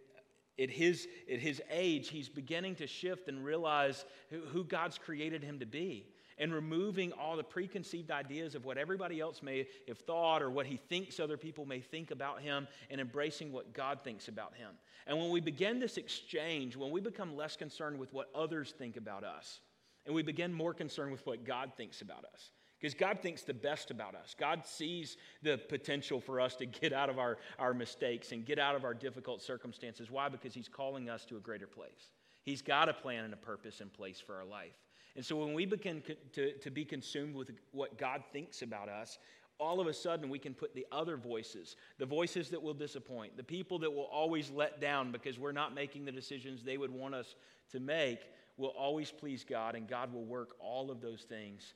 at 0.58 0.70
his, 0.70 1.06
at 1.32 1.38
his 1.38 1.62
age, 1.70 2.08
he's 2.08 2.28
beginning 2.28 2.74
to 2.74 2.88
shift 2.88 3.28
and 3.28 3.44
realize 3.44 4.04
who, 4.28 4.40
who 4.40 4.64
God's 4.64 4.98
created 4.98 5.44
him 5.44 5.60
to 5.60 5.66
be 5.66 6.04
and 6.38 6.52
removing 6.52 7.12
all 7.12 7.36
the 7.36 7.44
preconceived 7.44 8.10
ideas 8.10 8.54
of 8.54 8.64
what 8.64 8.78
everybody 8.78 9.20
else 9.20 9.42
may 9.42 9.66
have 9.86 9.98
thought 9.98 10.42
or 10.42 10.50
what 10.50 10.66
he 10.66 10.76
thinks 10.76 11.20
other 11.20 11.36
people 11.36 11.66
may 11.66 11.80
think 11.80 12.10
about 12.10 12.40
him 12.40 12.66
and 12.90 13.00
embracing 13.00 13.52
what 13.52 13.72
God 13.72 14.00
thinks 14.04 14.28
about 14.28 14.54
him. 14.54 14.70
And 15.06 15.18
when 15.18 15.30
we 15.30 15.40
begin 15.40 15.80
this 15.80 15.96
exchange, 15.96 16.76
when 16.76 16.90
we 16.90 17.00
become 17.00 17.36
less 17.36 17.56
concerned 17.56 17.98
with 17.98 18.12
what 18.12 18.28
others 18.34 18.74
think 18.76 18.96
about 18.96 19.24
us, 19.24 19.60
and 20.06 20.14
we 20.14 20.22
begin 20.22 20.52
more 20.52 20.72
concerned 20.72 21.12
with 21.12 21.24
what 21.26 21.44
God 21.44 21.72
thinks 21.76 22.00
about 22.02 22.24
us, 22.32 22.50
because 22.78 22.94
God 22.94 23.18
thinks 23.20 23.42
the 23.42 23.54
best 23.54 23.90
about 23.90 24.14
us. 24.14 24.36
God 24.38 24.64
sees 24.64 25.16
the 25.42 25.58
potential 25.58 26.20
for 26.20 26.40
us 26.40 26.54
to 26.56 26.66
get 26.66 26.92
out 26.92 27.10
of 27.10 27.18
our, 27.18 27.38
our 27.58 27.74
mistakes 27.74 28.30
and 28.30 28.46
get 28.46 28.58
out 28.58 28.76
of 28.76 28.84
our 28.84 28.94
difficult 28.94 29.42
circumstances. 29.42 30.10
Why? 30.10 30.28
Because 30.28 30.54
He's 30.54 30.68
calling 30.68 31.10
us 31.10 31.24
to 31.26 31.36
a 31.36 31.40
greater 31.40 31.66
place. 31.66 32.12
He's 32.44 32.62
got 32.62 32.88
a 32.88 32.94
plan 32.94 33.24
and 33.24 33.34
a 33.34 33.38
purpose 33.38 33.80
in 33.80 33.88
place 33.88 34.20
for 34.20 34.36
our 34.36 34.44
life. 34.44 34.76
And 35.18 35.26
so 35.26 35.34
when 35.34 35.52
we 35.52 35.66
begin 35.66 36.00
to, 36.34 36.52
to 36.52 36.70
be 36.70 36.84
consumed 36.84 37.34
with 37.34 37.50
what 37.72 37.98
God 37.98 38.22
thinks 38.32 38.62
about 38.62 38.88
us, 38.88 39.18
all 39.58 39.80
of 39.80 39.88
a 39.88 39.92
sudden 39.92 40.28
we 40.28 40.38
can 40.38 40.54
put 40.54 40.76
the 40.76 40.86
other 40.92 41.16
voices, 41.16 41.74
the 41.98 42.06
voices 42.06 42.50
that 42.50 42.62
will 42.62 42.72
disappoint, 42.72 43.36
the 43.36 43.42
people 43.42 43.80
that 43.80 43.92
will 43.92 44.08
always 44.12 44.48
let 44.52 44.80
down 44.80 45.10
because 45.10 45.36
we're 45.36 45.50
not 45.50 45.74
making 45.74 46.04
the 46.04 46.12
decisions 46.12 46.62
they 46.62 46.76
would 46.76 46.92
want 46.92 47.16
us 47.16 47.34
to 47.72 47.80
make, 47.80 48.20
will 48.58 48.72
always 48.78 49.10
please 49.10 49.42
God, 49.42 49.74
and 49.74 49.88
God 49.88 50.12
will 50.12 50.24
work 50.24 50.50
all 50.60 50.88
of 50.88 51.00
those 51.00 51.22
things 51.22 51.74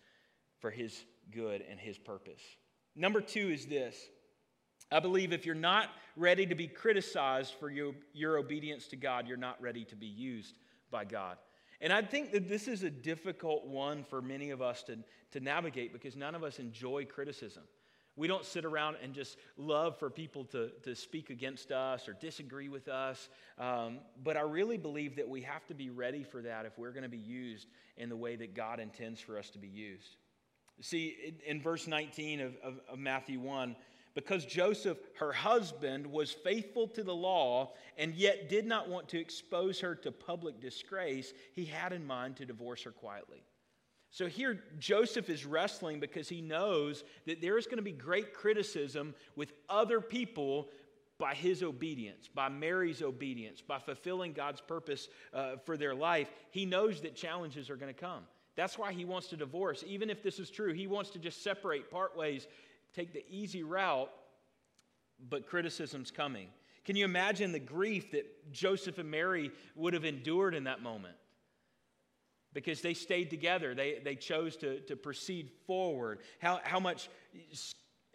for 0.61 0.71
His 0.71 1.03
good 1.33 1.65
and 1.69 1.81
His 1.81 1.99
purpose. 1.99 2.43
Number 2.95 3.21
two 3.21 3.49
is 3.49 3.67
this. 3.67 3.97
I 4.93 5.01
believe 5.01 5.33
if 5.33 5.45
you're 5.45 5.57
not 5.57 5.89
ready 6.17 6.47
to 6.47 6.55
be 6.55 6.69
criticized 6.69 7.55
for 7.59 7.73
your, 7.73 7.93
your 8.13 8.39
obedience 8.39 8.87
to 8.87 8.97
God, 8.97 9.27
you're 9.27 9.37
not 9.37 9.61
ready 9.61 9.85
to 9.87 9.97
be 9.97 10.07
used 10.07 10.59
by 10.93 11.05
God. 11.05 11.39
And 11.83 11.93
I 11.93 12.01
think 12.01 12.31
that 12.31 12.49
this 12.49 12.69
is 12.69 12.85
a 12.85 12.91
difficult 12.91 13.67
one 13.67 14.05
for 14.05 14.23
many 14.23 14.51
of 14.51 14.63
us 14.63 14.85
to, 14.85 14.99
to 15.33 15.41
navigate 15.41 15.93
because 15.93 16.15
none 16.15 16.37
of 16.37 16.45
us 16.45 16.61
enjoy 16.61 17.05
criticism. 17.05 17.65
We 18.15 18.29
don't 18.29 18.45
sit 18.45 18.65
around 18.65 18.99
and 19.03 19.15
just 19.15 19.37
love 19.57 19.99
for 19.99 20.09
people 20.09 20.45
to, 20.47 20.71
to 20.85 20.95
speak 20.95 21.31
against 21.31 21.73
us 21.73 22.09
or 22.09 22.13
disagree 22.13 22.69
with 22.69 22.87
us. 22.87 23.29
Um, 23.59 23.99
but 24.23 24.37
I 24.37 24.43
really 24.43 24.77
believe 24.77 25.17
that 25.17 25.29
we 25.29 25.41
have 25.43 25.67
to 25.67 25.75
be 25.75 25.91
ready 25.91 26.23
for 26.23 26.43
that 26.43 26.67
if 26.67 26.79
we're 26.79 26.93
going 26.93 27.05
to 27.05 27.09
be 27.09 27.17
used 27.17 27.67
in 27.97 28.09
the 28.09 28.17
way 28.17 28.37
that 28.37 28.55
God 28.55 28.79
intends 28.79 29.21
for 29.21 29.37
us 29.37 29.51
to 29.51 29.59
be 29.59 29.69
used. 29.69 30.17
See, 30.83 31.35
in, 31.47 31.61
verse 31.61 31.87
19 31.87 32.41
of, 32.41 32.57
of, 32.63 32.75
of 32.89 32.99
Matthew 32.99 33.41
1, 33.41 33.77
because 34.15 34.45
Joseph, 34.45 34.99
her 35.19 35.33
husband, 35.33 36.07
was 36.07 36.33
faithful 36.33 36.87
to 36.89 37.03
the 37.03 37.15
law 37.15 37.73
and 37.97 38.15
yet 38.15 38.49
did 38.49 38.67
not 38.67 38.89
want 38.89 39.09
to 39.09 39.21
expose 39.21 39.81
her 39.81 39.95
to 39.97 40.13
public 40.13 40.61
disgrace, 40.61 41.33
he 41.55 41.65
had 41.65 41.93
in 41.93 42.07
mind 42.07 42.37
to 42.37 42.45
divorce 42.45 42.83
her 42.83 42.91
quietly. 42.91 43.43
So 44.11 44.27
here, 44.27 44.63
Joseph 44.79 45.31
is 45.31 45.47
wrestling 45.47 45.99
because 45.99 46.29
he 46.29 46.43
knows 46.43 47.03
that 47.27 47.41
there 47.41 47.57
is 47.57 47.65
going 47.65 47.79
to 47.79 47.83
be 47.83 47.93
great 47.93 48.35
criticism 48.35 49.15
with 49.37 49.53
other 49.71 50.03
people 50.03 50.69
by 51.19 51.35
his 51.35 51.63
obedience, 51.63 52.29
by 52.29 52.51
Mary's 52.51 53.01
obedience, 53.01 53.63
by 53.63 53.79
fulfilling 53.79 54.35
God's 54.35 54.61
purpose 54.61 55.09
uh, 55.33 55.57
for 55.65 55.79
their 55.79 55.95
life. 55.95 56.31
He 56.51 56.67
knows 56.67 57.01
that 57.01 57.15
challenges 57.15 57.71
are 57.71 57.77
going 57.77 57.95
to 57.95 57.99
come. 57.99 58.25
That's 58.55 58.77
why 58.77 58.93
he 58.93 59.07
wants 59.07 59.29
to 59.29 59.37
divorce. 59.37 59.83
Even 59.87 60.11
if 60.11 60.23
this 60.23 60.39
is 60.39 60.51
true, 60.51 60.75
he 60.75 60.87
wants 60.87 61.11
to 61.11 61.19
just 61.19 61.43
separate, 61.43 61.91
part 61.91 62.17
ways 62.17 62.49
take 62.95 63.13
the 63.13 63.25
easy 63.29 63.63
route, 63.63 64.11
but 65.29 65.47
criticism's 65.47 66.11
coming. 66.11 66.49
Can 66.85 66.97
you 66.97 67.05
imagine 67.05 67.53
the 67.53 67.61
grief 67.61 68.11
that 68.13 68.53
Joseph 68.53 68.99
and 68.99 69.11
Mary 69.11 69.51
would 69.77 69.95
have 69.95 70.05
endured 70.05 70.55
in 70.55 70.65
that 70.65 70.83
moment? 70.83 71.15
Because 72.53 72.83
they 72.83 72.93
stayed 72.95 73.31
together, 73.31 73.75
they, 73.75 74.01
they 74.05 74.15
chose 74.15 74.57
to, 74.59 74.81
to 74.81 74.97
proceed 74.97 75.51
forward. 75.67 76.21
How, 76.39 76.61
how, 76.63 76.81
much, 76.81 77.09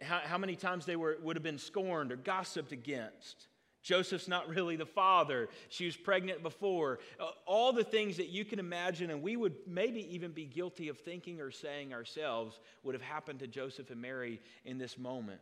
how, 0.00 0.20
how 0.22 0.38
many 0.38 0.54
times 0.54 0.86
they 0.86 0.96
were, 0.96 1.18
would 1.22 1.34
have 1.34 1.42
been 1.42 1.58
scorned 1.58 2.12
or 2.12 2.16
gossiped 2.16 2.72
against? 2.72 3.48
Joseph's 3.82 4.28
not 4.28 4.48
really 4.48 4.76
the 4.76 4.86
father. 4.86 5.48
She 5.68 5.86
was 5.86 5.96
pregnant 5.96 6.42
before. 6.42 6.98
Uh, 7.18 7.30
all 7.46 7.72
the 7.72 7.84
things 7.84 8.16
that 8.16 8.28
you 8.28 8.44
can 8.44 8.58
imagine, 8.58 9.10
and 9.10 9.22
we 9.22 9.36
would 9.36 9.54
maybe 9.66 10.12
even 10.14 10.32
be 10.32 10.44
guilty 10.44 10.88
of 10.88 10.98
thinking 10.98 11.40
or 11.40 11.50
saying 11.50 11.92
ourselves, 11.92 12.60
would 12.82 12.94
have 12.94 13.02
happened 13.02 13.38
to 13.40 13.46
Joseph 13.46 13.90
and 13.90 14.00
Mary 14.00 14.40
in 14.64 14.78
this 14.78 14.98
moment. 14.98 15.40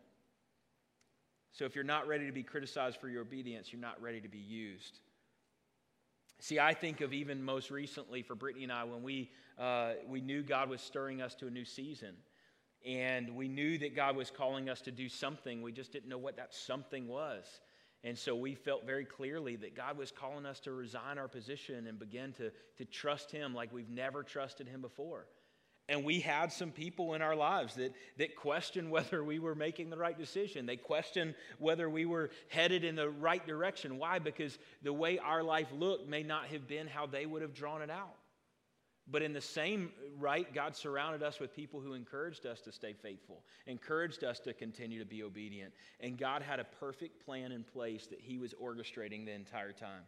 So 1.52 1.64
if 1.64 1.75
you're 1.75 1.85
not 1.85 2.07
ready 2.07 2.26
to 2.26 2.33
be 2.33 2.43
criticized 2.43 2.99
for 3.00 3.09
your 3.09 3.23
obedience, 3.23 3.73
you're 3.73 3.81
not 3.81 4.00
ready 4.02 4.21
to 4.21 4.28
be 4.28 4.38
used. 4.38 5.00
See, 6.38 6.61
I 6.61 6.75
think 6.75 7.00
of 7.00 7.14
even 7.14 7.43
most 7.43 7.71
recently 7.71 8.21
for 8.21 8.35
Brittany 8.35 8.64
and 8.64 8.73
I 8.73 8.85
when 8.85 9.02
we, 9.02 9.31
uh, 9.59 9.93
we 10.07 10.21
knew 10.21 10.43
God 10.43 10.69
was 10.69 10.83
stirring 10.83 11.23
us 11.23 11.35
to 11.37 11.47
a 11.47 11.50
new 11.50 11.64
season. 11.64 12.14
And 12.85 13.35
we 13.35 13.49
knew 13.49 13.78
that 13.78 13.97
God 13.97 14.16
was 14.16 14.31
calling 14.31 14.69
us 14.69 14.83
to 14.83 14.90
do 14.90 15.09
something. 15.09 15.62
We 15.62 15.73
just 15.73 15.93
didn't 15.93 16.11
know 16.11 16.19
what 16.19 16.37
that 16.37 16.55
something 16.55 17.09
was. 17.09 17.45
And 18.05 18.17
so 18.17 18.37
we 18.37 18.55
felt 18.55 18.87
very 18.87 19.05
clearly 19.05 19.57
that 19.57 19.75
God 19.75 19.99
was 19.99 20.12
calling 20.12 20.47
us 20.47 20.61
to 20.61 20.73
resign 20.73 21.19
our 21.19 21.29
position 21.29 21.87
and 21.87 21.99
begin 21.99 22.33
to, 22.35 22.53
to 22.79 22.85
trust 22.85 23.31
Him 23.31 23.55
like 23.55 23.73
we've 23.73 23.88
never 23.88 24.23
trusted 24.23 24.69
Him 24.69 24.81
before. 24.81 25.26
And 25.88 26.05
we 26.05 26.19
had 26.19 26.53
some 26.53 26.73
people 26.73 27.15
in 27.15 27.23
our 27.23 27.37
lives 27.37 27.76
that, 27.76 27.95
that 28.19 28.35
questioned 28.35 28.91
whether 28.93 29.23
we 29.23 29.38
were 29.38 29.55
making 29.55 29.91
the 29.91 29.97
right 29.97 30.17
decision. 30.17 30.67
They 30.67 30.76
questioned 30.76 31.35
whether 31.59 31.88
we 31.88 32.07
were 32.07 32.31
headed 32.49 32.85
in 32.85 32.97
the 32.97 33.09
right 33.09 33.45
direction. 33.47 33.99
Why? 33.99 34.19
Because 34.19 34.59
the 34.83 34.93
way 34.93 35.19
our 35.19 35.43
life 35.43 35.69
looked 35.73 36.09
may 36.09 36.23
not 36.23 36.47
have 36.47 36.67
been 36.67 36.87
how 36.87 37.07
they 37.07 37.26
would 37.26 37.43
have 37.43 37.55
drawn 37.55 37.83
it 37.83 37.91
out. 37.91 38.17
But 39.09 39.23
in 39.23 39.33
the 39.33 39.41
same 39.41 39.91
right, 40.19 40.53
God 40.53 40.75
surrounded 40.75 41.23
us 41.23 41.39
with 41.39 41.55
people 41.55 41.81
who 41.81 41.93
encouraged 41.93 42.45
us 42.45 42.61
to 42.63 42.73
stay 42.73 42.93
faithful, 42.93 43.45
encouraged 43.67 44.25
us 44.25 44.41
to 44.41 44.53
continue 44.53 44.99
to 44.99 45.05
be 45.05 45.23
obedient. 45.23 45.73
And 46.01 46.19
God 46.19 46.43
had 46.43 46.59
a 46.59 46.65
perfect 46.65 47.25
plan 47.25 47.53
in 47.53 47.63
place 47.63 48.09
that 48.09 48.21
He 48.21 48.37
was 48.37 48.53
orchestrating 48.55 49.25
the 49.25 49.33
entire 49.33 49.73
time. 49.73 50.03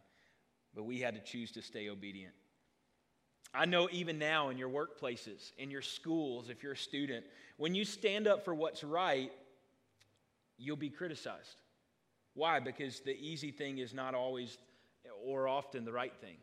But 0.75 0.83
we 0.83 0.99
had 0.99 1.15
to 1.15 1.21
choose 1.21 1.51
to 1.53 1.61
stay 1.61 1.89
obedient. 1.89 2.33
I 3.53 3.65
know 3.65 3.87
even 3.91 4.19
now 4.19 4.49
in 4.49 4.57
your 4.57 4.69
workplaces, 4.69 5.53
in 5.57 5.71
your 5.71 5.81
schools, 5.81 6.49
if 6.49 6.61
you're 6.61 6.73
a 6.73 6.77
student, 6.77 7.25
when 7.57 7.73
you 7.73 7.85
stand 7.85 8.27
up 8.27 8.45
for 8.45 8.53
what's 8.53 8.83
right, 8.83 9.31
you'll 10.57 10.75
be 10.75 10.89
criticized. 10.89 11.61
Why? 12.35 12.59
Because 12.59 12.99
the 12.99 13.17
easy 13.17 13.51
thing 13.51 13.79
is 13.79 13.93
not 13.93 14.13
always 14.13 14.57
or 15.25 15.47
often 15.47 15.85
the 15.85 15.91
right 15.91 16.13
thing. 16.21 16.37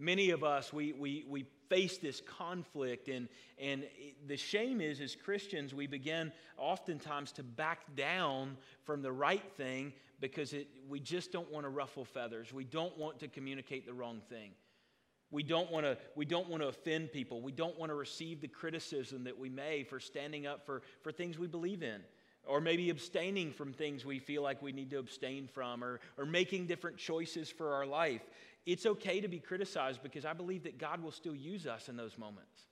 Many 0.00 0.30
of 0.30 0.42
us, 0.42 0.72
we, 0.72 0.92
we, 0.94 1.26
we 1.28 1.44
face 1.68 1.98
this 1.98 2.22
conflict, 2.22 3.08
and, 3.08 3.28
and 3.60 3.84
the 4.26 4.36
shame 4.38 4.80
is, 4.80 4.98
as 4.98 5.14
Christians, 5.14 5.74
we 5.74 5.86
begin 5.86 6.32
oftentimes 6.56 7.32
to 7.32 7.42
back 7.42 7.94
down 7.96 8.56
from 8.84 9.02
the 9.02 9.12
right 9.12 9.44
thing 9.58 9.92
because 10.18 10.54
it, 10.54 10.68
we 10.88 11.00
just 11.00 11.32
don't 11.32 11.52
want 11.52 11.66
to 11.66 11.68
ruffle 11.68 12.06
feathers. 12.06 12.50
We 12.50 12.64
don't 12.64 12.96
want 12.96 13.18
to 13.20 13.28
communicate 13.28 13.86
the 13.86 13.92
wrong 13.92 14.22
thing. 14.30 14.52
We 15.30 15.42
don't 15.42 15.70
want 15.70 15.84
to 15.84 15.98
we 16.16 16.24
don't 16.24 16.48
want 16.48 16.62
to 16.62 16.68
offend 16.68 17.12
people. 17.12 17.42
We 17.42 17.52
don't 17.52 17.78
want 17.78 17.90
to 17.90 17.94
receive 17.94 18.40
the 18.40 18.48
criticism 18.48 19.24
that 19.24 19.38
we 19.38 19.48
may 19.48 19.84
for 19.84 20.00
standing 20.00 20.46
up 20.46 20.64
for, 20.66 20.82
for 21.02 21.12
things 21.12 21.38
we 21.38 21.46
believe 21.46 21.82
in. 21.82 22.00
Or 22.46 22.60
maybe 22.60 22.88
abstaining 22.88 23.52
from 23.52 23.74
things 23.74 24.04
we 24.04 24.18
feel 24.18 24.42
like 24.42 24.62
we 24.62 24.72
need 24.72 24.90
to 24.90 24.98
abstain 24.98 25.46
from, 25.46 25.84
or, 25.84 26.00
or 26.16 26.24
making 26.24 26.66
different 26.66 26.96
choices 26.96 27.50
for 27.50 27.74
our 27.74 27.84
life. 27.84 28.22
It's 28.66 28.86
okay 28.86 29.20
to 29.20 29.28
be 29.28 29.38
criticized 29.38 30.02
because 30.02 30.24
I 30.24 30.32
believe 30.32 30.64
that 30.64 30.78
God 30.78 31.02
will 31.02 31.12
still 31.12 31.34
use 31.34 31.66
us 31.66 31.88
in 31.88 31.96
those 31.96 32.18
moments. 32.18 32.66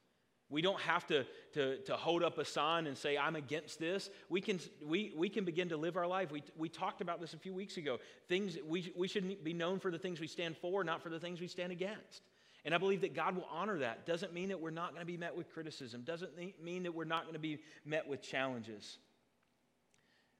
We 0.51 0.63
don't 0.63 0.81
have 0.81 1.07
to, 1.09 1.27
to, 1.55 1.79
to 1.83 1.97
hold 1.97 2.23
up 2.23 2.39
a 2.39 2.45
sign 2.45 2.87
and 2.87 2.97
say, 2.97 3.19
I'm 3.19 3.37
against 3.37 3.79
this. 3.79 4.09
We 4.31 4.41
can, 4.41 4.61
we, 4.83 5.13
we 5.15 5.29
can 5.29 5.45
begin 5.45 5.69
to 5.69 5.77
live 5.77 5.97
our 5.97 6.07
life. 6.07 6.31
We, 6.31 6.43
we 6.57 6.71
talked 6.71 7.03
about 7.03 7.21
this 7.21 7.35
a 7.35 7.39
few 7.39 7.53
weeks 7.53 7.77
ago. 7.77 7.99
Things, 8.29 8.57
we, 8.67 8.93
we 8.97 9.09
should 9.09 9.45
be 9.45 9.53
known 9.53 9.79
for 9.79 9.91
the 9.91 9.99
things 9.99 10.21
we 10.21 10.27
stand 10.27 10.57
for, 10.57 10.85
not 10.85 11.03
for 11.03 11.11
the 11.11 11.21
things 11.21 11.41
we 11.41 11.49
stand 11.49 11.71
against. 11.71 12.23
And 12.65 12.75
I 12.75 12.79
believe 12.79 13.03
that 13.03 13.15
God 13.15 13.37
will 13.37 13.49
honor 13.51 13.79
that. 13.81 14.07
Doesn't 14.07 14.33
mean 14.33 14.49
that 14.49 14.61
we're 14.61 14.71
not 14.71 14.91
going 14.91 15.01
to 15.01 15.07
be 15.07 15.19
met 15.19 15.37
with 15.37 15.53
criticism, 15.53 16.03
doesn't 16.03 16.33
mean 16.63 16.83
that 16.85 16.95
we're 16.95 17.05
not 17.05 17.23
going 17.25 17.35
to 17.35 17.39
be 17.41 17.59
met 17.85 18.09
with 18.09 18.23
challenges. 18.23 18.99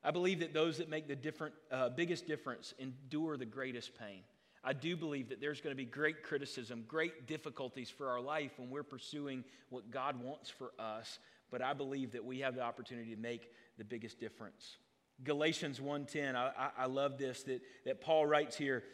I 0.03 0.11
believe 0.11 0.41
that 0.41 0.55
those 0.55 0.79
that 0.79 0.89
make 0.89 1.09
the 1.09 1.17
different, 1.17 1.55
uh, 1.71 1.91
biggest 1.91 2.27
difference 2.27 2.73
endure 2.79 3.37
the 3.37 3.45
greatest 3.45 3.99
pain. 3.99 4.23
I 4.69 4.75
do 4.75 4.99
believe 4.99 5.31
that 5.31 5.41
there's 5.41 5.63
going 5.63 5.75
to 5.75 5.83
be 5.83 5.87
great 5.87 6.23
criticism, 6.23 6.85
great 6.87 7.27
difficulties 7.27 7.89
for 7.89 8.11
our 8.11 8.21
life 8.21 8.51
when 8.59 8.69
we're 8.69 8.83
pursuing 8.83 9.43
what 9.71 9.91
God 9.91 10.23
wants 10.23 10.51
for 10.51 10.73
us, 10.79 11.21
but 11.51 11.63
I 11.63 11.73
believe 11.73 12.13
that 12.13 12.23
we 12.23 12.41
have 12.41 12.55
the 12.55 12.61
opportunity 12.61 13.15
to 13.15 13.19
make 13.19 13.51
the 13.79 13.85
biggest 13.85 14.21
difference. 14.21 14.77
Galatians 15.25 15.81
1:10, 15.81 16.35
I, 16.37 16.53
I, 16.59 16.83
I 16.83 16.85
love 16.85 17.17
this 17.17 17.45
that, 17.45 17.63
that 17.87 18.03
Paul 18.03 18.27
writes 18.27 18.59
here. 18.59 18.85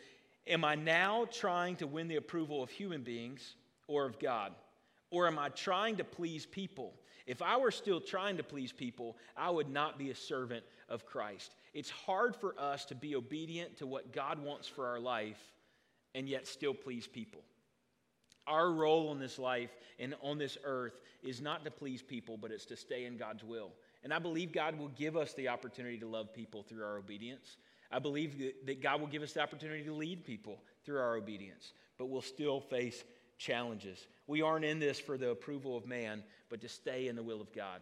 Am 0.47 0.65
I 0.65 0.77
now 0.77 1.27
trying 1.33 1.75
to 1.77 1.89
win 1.89 2.07
the 2.07 2.17
approval 2.17 2.63
of 2.63 2.71
human 2.71 3.03
beings 3.03 3.57
or 3.89 4.07
of 4.07 4.21
God? 4.21 4.53
Or 5.11 5.27
am 5.27 5.41
I 5.41 5.49
trying 5.49 5.97
to 5.97 6.05
please 6.05 6.47
people? 6.47 6.95
If 7.27 7.43
I 7.43 7.57
were 7.57 7.73
still 7.73 8.01
trying 8.01 8.37
to 8.37 8.45
please 8.45 8.71
people, 8.71 9.17
I 9.37 9.51
would 9.51 9.71
not 9.71 9.99
be 9.99 10.11
a 10.11 10.15
servant 10.15 10.65
of 10.89 11.05
Christ. 11.05 11.57
It's 11.73 11.91
hard 11.91 12.37
for 12.37 12.55
us 12.61 12.85
to 12.85 12.95
be 12.95 13.17
obedient 13.17 13.79
to 13.79 13.89
what 13.89 14.13
God 14.13 14.39
wants 14.39 14.69
for 14.69 14.87
our 14.87 15.01
life 15.01 15.54
and 16.15 16.29
yet 16.29 16.47
still 16.47 16.75
please 16.75 17.07
people. 17.07 17.43
Our 18.47 18.71
role 18.73 19.13
in 19.13 19.19
this 19.19 19.39
life 19.39 19.71
and 19.99 20.15
on 20.23 20.39
this 20.39 20.59
earth 20.65 21.01
is 21.23 21.41
not 21.41 21.65
to 21.65 21.71
please 21.71 22.03
people, 22.03 22.37
but 22.37 22.51
it's 22.51 22.67
to 22.67 22.77
stay 22.77 23.07
in 23.07 23.17
God's 23.17 23.43
will. 23.43 23.71
And 24.03 24.13
I 24.13 24.19
believe 24.19 24.53
God 24.53 24.79
will 24.79 24.89
give 24.89 25.17
us 25.17 25.33
the 25.33 25.49
opportunity 25.49 25.99
to 25.99 26.07
love 26.07 26.35
people 26.35 26.63
through 26.63 26.85
our 26.85 26.99
obedience. 26.99 27.57
I 27.91 27.99
believe 27.99 28.53
that 28.67 28.83
God 28.83 29.01
will 29.01 29.07
give 29.07 29.23
us 29.23 29.33
the 29.33 29.41
opportunity 29.41 29.85
to 29.85 29.95
lead 29.95 30.25
people 30.25 30.61
through 30.85 30.99
our 30.99 31.17
obedience, 31.17 31.73
but 31.97 32.07
we'll 32.07 32.23
still 32.23 32.61
face 32.61 33.05
challenges. 33.39 34.07
We 34.27 34.43
aren't 34.43 34.65
in 34.65 34.79
this 34.79 35.01
for 35.01 35.17
the 35.17 35.31
approval 35.31 35.77
of 35.77 35.87
man, 35.87 36.23
but 36.51 36.61
to 36.61 36.69
stay 36.69 37.09
in 37.09 37.17
the 37.17 37.23
will 37.23 37.41
of 37.41 37.53
God. 37.53 37.81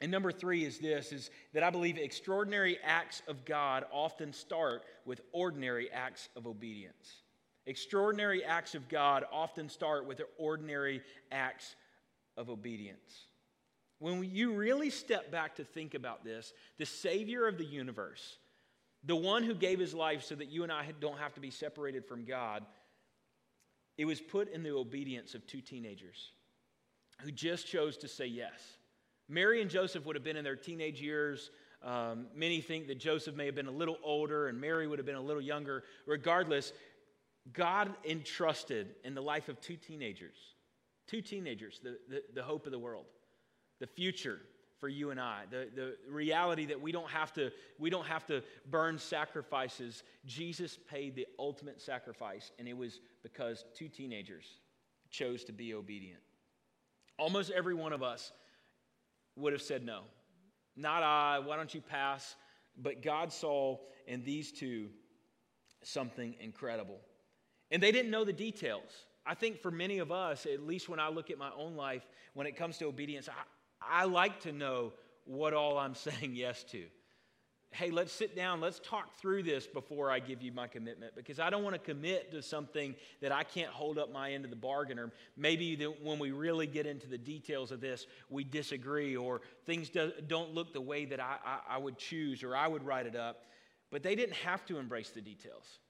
And 0.00 0.10
number 0.10 0.30
three 0.30 0.64
is 0.64 0.78
this 0.78 1.12
is 1.12 1.30
that 1.52 1.62
I 1.62 1.70
believe 1.70 1.98
extraordinary 1.98 2.78
acts 2.84 3.22
of 3.26 3.44
God 3.44 3.84
often 3.92 4.32
start 4.32 4.82
with 5.04 5.20
ordinary 5.32 5.90
acts 5.90 6.28
of 6.36 6.46
obedience. 6.46 7.22
Extraordinary 7.68 8.42
acts 8.42 8.74
of 8.74 8.88
God 8.88 9.24
often 9.30 9.68
start 9.68 10.06
with 10.06 10.22
ordinary 10.38 11.02
acts 11.30 11.76
of 12.38 12.48
obedience. 12.48 13.26
When 13.98 14.24
you 14.24 14.54
really 14.54 14.88
step 14.88 15.30
back 15.30 15.56
to 15.56 15.64
think 15.64 15.94
about 15.94 16.24
this, 16.24 16.54
the 16.78 16.86
Savior 16.86 17.46
of 17.46 17.58
the 17.58 17.66
universe, 17.66 18.38
the 19.04 19.14
one 19.14 19.42
who 19.42 19.54
gave 19.54 19.78
his 19.78 19.92
life 19.92 20.24
so 20.24 20.34
that 20.36 20.48
you 20.48 20.62
and 20.62 20.72
I 20.72 20.86
don't 20.98 21.18
have 21.18 21.34
to 21.34 21.40
be 21.40 21.50
separated 21.50 22.06
from 22.06 22.24
God, 22.24 22.64
it 23.98 24.06
was 24.06 24.18
put 24.18 24.50
in 24.50 24.62
the 24.62 24.74
obedience 24.74 25.34
of 25.34 25.46
two 25.46 25.60
teenagers 25.60 26.32
who 27.20 27.30
just 27.30 27.66
chose 27.66 27.98
to 27.98 28.08
say 28.08 28.26
yes. 28.26 28.78
Mary 29.28 29.60
and 29.60 29.70
Joseph 29.70 30.06
would 30.06 30.16
have 30.16 30.24
been 30.24 30.36
in 30.36 30.44
their 30.44 30.56
teenage 30.56 31.02
years. 31.02 31.50
Um, 31.82 32.26
many 32.34 32.60
think 32.60 32.86
that 32.88 32.98
Joseph 32.98 33.36
may 33.36 33.46
have 33.46 33.54
been 33.54 33.66
a 33.66 33.72
little 33.72 33.98
older 34.02 34.48
and 34.48 34.60
Mary 34.60 34.88
would 34.88 34.98
have 34.98 35.06
been 35.06 35.16
a 35.16 35.20
little 35.20 35.42
younger. 35.42 35.84
Regardless, 36.06 36.72
God 37.52 37.94
entrusted 38.04 38.94
in 39.04 39.14
the 39.14 39.22
life 39.22 39.48
of 39.48 39.60
two 39.60 39.76
teenagers, 39.76 40.36
two 41.06 41.22
teenagers, 41.22 41.80
the, 41.82 41.98
the, 42.08 42.22
the, 42.34 42.42
hope 42.42 42.66
of 42.66 42.72
the 42.72 42.78
world, 42.78 43.06
the 43.80 43.86
future 43.86 44.40
for 44.80 44.88
you 44.88 45.10
and 45.10 45.20
I, 45.20 45.42
the, 45.50 45.68
the 45.74 45.96
reality 46.08 46.66
that 46.66 46.80
we 46.80 46.92
don't, 46.92 47.10
have 47.10 47.32
to, 47.34 47.50
we 47.78 47.90
don't 47.90 48.06
have 48.06 48.26
to 48.26 48.42
burn 48.70 48.98
sacrifices. 48.98 50.04
Jesus 50.24 50.78
paid 50.88 51.16
the 51.16 51.26
ultimate 51.38 51.80
sacrifice, 51.80 52.52
and 52.58 52.68
it 52.68 52.76
was 52.76 53.00
because 53.22 53.64
two 53.74 53.88
teenagers 53.88 54.46
chose 55.10 55.44
to 55.44 55.52
be 55.52 55.74
obedient. 55.74 56.20
Almost 57.18 57.50
every 57.50 57.74
one 57.74 57.92
of 57.92 58.02
us 58.02 58.32
would 59.36 59.52
have 59.52 59.62
said 59.62 59.84
no. 59.84 60.02
Not 60.76 61.02
I, 61.02 61.40
why 61.40 61.56
don't 61.56 61.74
you 61.74 61.80
pass? 61.80 62.36
But 62.80 63.02
God 63.02 63.32
saw 63.32 63.78
in 64.06 64.22
these 64.22 64.52
two 64.52 64.90
something 65.82 66.36
incredible. 66.40 66.98
And 67.70 67.82
they 67.82 67.92
didn't 67.92 68.10
know 68.10 68.24
the 68.24 68.32
details. 68.32 68.90
I 69.26 69.34
think 69.34 69.60
for 69.60 69.70
many 69.70 69.98
of 69.98 70.10
us, 70.10 70.46
at 70.46 70.66
least 70.66 70.88
when 70.88 71.00
I 71.00 71.08
look 71.08 71.30
at 71.30 71.38
my 71.38 71.50
own 71.56 71.76
life, 71.76 72.02
when 72.34 72.46
it 72.46 72.56
comes 72.56 72.78
to 72.78 72.86
obedience, 72.86 73.28
I, 73.28 74.02
I 74.02 74.04
like 74.04 74.40
to 74.40 74.52
know 74.52 74.92
what 75.24 75.52
all 75.52 75.78
I'm 75.78 75.94
saying 76.06 76.32
yes 76.34 76.64
to. 76.70 76.84
Hey, 77.70 77.90
let's 77.90 78.12
sit 78.12 78.34
down, 78.34 78.62
let's 78.62 78.80
talk 78.80 79.18
through 79.20 79.42
this 79.42 79.66
before 79.66 80.10
I 80.10 80.20
give 80.20 80.40
you 80.40 80.52
my 80.52 80.66
commitment 80.66 81.14
because 81.14 81.38
I 81.38 81.50
don't 81.50 81.62
want 81.62 81.74
to 81.74 81.78
commit 81.78 82.30
to 82.32 82.40
something 82.40 82.94
that 83.20 83.30
I 83.30 83.42
can't 83.42 83.70
hold 83.70 83.98
up 83.98 84.10
my 84.10 84.32
end 84.32 84.44
of 84.44 84.50
the 84.50 84.56
bargain. 84.56 84.98
Or 84.98 85.12
maybe 85.36 85.76
when 86.02 86.18
we 86.18 86.30
really 86.30 86.66
get 86.66 86.86
into 86.86 87.06
the 87.06 87.18
details 87.18 87.70
of 87.70 87.82
this, 87.82 88.06
we 88.30 88.42
disagree 88.42 89.16
or 89.16 89.42
things 89.66 89.90
do, 89.90 90.12
not 90.30 90.54
look 90.54 90.72
the 90.72 90.80
way 90.80 91.04
that 91.04 91.20
I, 91.20 91.36
I, 91.44 91.74
I 91.74 91.78
would 91.78 91.98
choose 91.98 92.42
or 92.42 92.56
I 92.56 92.66
would 92.66 92.86
write 92.86 93.04
it 93.04 93.14
up. 93.14 93.44
But 93.90 94.02
they 94.02 94.14
didn't 94.14 94.36
have 94.36 94.64
to 94.66 94.78
embrace 94.78 95.10
the 95.10 95.20
details. 95.20 95.80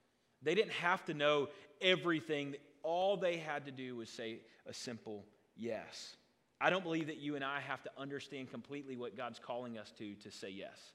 They 0.42 0.56
didn't 0.56 0.72
have 0.72 1.04
to 1.06 1.14
know 1.14 1.48
everything. 1.80 2.56
All 2.82 3.16
they 3.16 3.36
had 3.36 3.66
to 3.66 3.70
do 3.70 3.96
was 3.96 4.08
say 4.08 4.38
a 4.66 4.72
simple 4.72 5.24
yes. 5.56 6.16
I 6.60 6.70
don't 6.70 6.82
believe 6.82 7.06
that 7.06 7.18
you 7.18 7.36
and 7.36 7.44
I 7.44 7.60
have 7.60 7.82
to 7.84 7.90
understand 7.96 8.50
completely 8.50 8.96
what 8.96 9.16
God's 9.16 9.38
calling 9.38 9.78
us 9.78 9.92
to 9.98 10.14
to 10.14 10.30
say 10.30 10.50
yes. 10.50 10.92